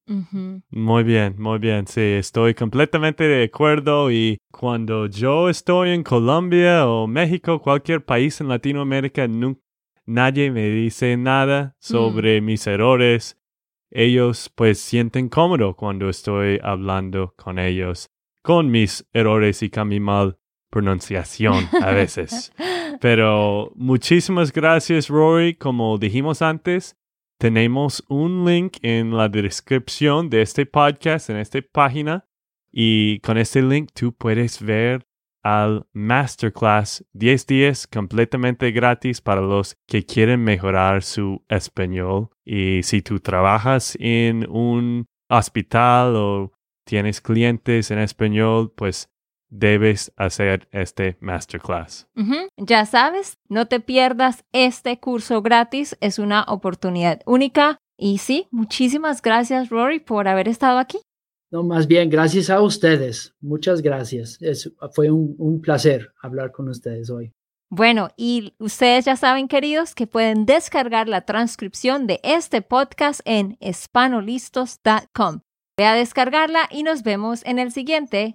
Muy 0.70 1.02
bien, 1.04 1.34
muy 1.38 1.58
bien. 1.58 1.86
Sí, 1.86 2.00
estoy 2.00 2.54
completamente 2.54 3.24
de 3.24 3.44
acuerdo 3.44 4.10
y 4.10 4.38
cuando 4.50 5.06
yo 5.06 5.48
estoy 5.48 5.90
en 5.90 6.02
Colombia 6.02 6.86
o 6.88 7.06
México, 7.06 7.60
cualquier 7.60 8.04
país 8.04 8.40
en 8.40 8.48
Latinoamérica, 8.48 9.26
nu- 9.28 9.60
nadie 10.06 10.50
me 10.50 10.68
dice 10.68 11.16
nada 11.16 11.74
sobre 11.78 12.40
mis 12.40 12.66
errores. 12.66 13.38
Ellos 13.90 14.50
pues 14.54 14.78
sienten 14.80 15.28
cómodo 15.28 15.74
cuando 15.76 16.08
estoy 16.08 16.58
hablando 16.62 17.34
con 17.36 17.58
ellos, 17.58 18.06
con 18.42 18.70
mis 18.70 19.06
errores 19.12 19.62
y 19.62 19.68
con 19.70 19.88
mi 19.88 20.00
mal 20.00 20.38
pronunciación 20.70 21.68
a 21.80 21.92
veces. 21.92 22.52
Pero 23.00 23.72
muchísimas 23.74 24.52
gracias, 24.52 25.08
Rory. 25.08 25.54
Como 25.54 25.98
dijimos 25.98 26.40
antes, 26.40 26.96
tenemos 27.42 28.04
un 28.08 28.44
link 28.44 28.76
en 28.82 29.16
la 29.16 29.28
descripción 29.28 30.30
de 30.30 30.42
este 30.42 30.64
podcast, 30.64 31.28
en 31.28 31.38
esta 31.38 31.58
página. 31.60 32.24
Y 32.70 33.18
con 33.18 33.36
este 33.36 33.60
link 33.62 33.90
tú 33.92 34.12
puedes 34.12 34.62
ver 34.62 35.08
al 35.42 35.84
Masterclass 35.92 37.04
10 37.14 37.46
días 37.48 37.88
completamente 37.88 38.70
gratis 38.70 39.20
para 39.20 39.40
los 39.40 39.76
que 39.88 40.06
quieren 40.06 40.44
mejorar 40.44 41.02
su 41.02 41.44
español. 41.48 42.30
Y 42.44 42.84
si 42.84 43.02
tú 43.02 43.18
trabajas 43.18 43.96
en 43.98 44.48
un 44.48 45.06
hospital 45.28 46.14
o 46.14 46.52
tienes 46.84 47.20
clientes 47.20 47.90
en 47.90 47.98
español, 47.98 48.72
pues 48.76 49.11
debes 49.52 50.12
hacer 50.16 50.66
este 50.72 51.16
Masterclass. 51.20 52.08
Ya 52.56 52.86
sabes, 52.86 53.38
no 53.48 53.66
te 53.66 53.80
pierdas 53.80 54.44
este 54.52 54.98
curso 54.98 55.42
gratis, 55.42 55.96
es 56.00 56.18
una 56.18 56.42
oportunidad 56.48 57.20
única. 57.26 57.78
Y 57.98 58.18
sí, 58.18 58.48
muchísimas 58.50 59.20
gracias 59.22 59.68
Rory 59.68 60.00
por 60.00 60.26
haber 60.26 60.48
estado 60.48 60.78
aquí. 60.78 60.98
No, 61.50 61.62
más 61.62 61.86
bien, 61.86 62.08
gracias 62.08 62.48
a 62.48 62.62
ustedes. 62.62 63.34
Muchas 63.40 63.82
gracias. 63.82 64.38
Es- 64.40 64.72
fue 64.94 65.10
un, 65.10 65.34
un 65.38 65.60
placer 65.60 66.12
hablar 66.22 66.50
con 66.50 66.68
ustedes 66.68 67.10
hoy. 67.10 67.30
Bueno, 67.70 68.08
y 68.16 68.54
ustedes 68.58 69.04
ya 69.04 69.16
saben, 69.16 69.48
queridos, 69.48 69.94
que 69.94 70.06
pueden 70.06 70.46
descargar 70.46 71.08
la 71.08 71.22
transcripción 71.22 72.06
de 72.06 72.20
este 72.22 72.60
podcast 72.62 73.20
en 73.24 73.56
espanolistos.com. 73.60 75.40
Ve 75.78 75.86
a 75.86 75.94
descargarla 75.94 76.68
y 76.70 76.82
nos 76.82 77.02
vemos 77.02 77.44
en 77.44 77.58
el 77.58 77.72
siguiente. 77.72 78.34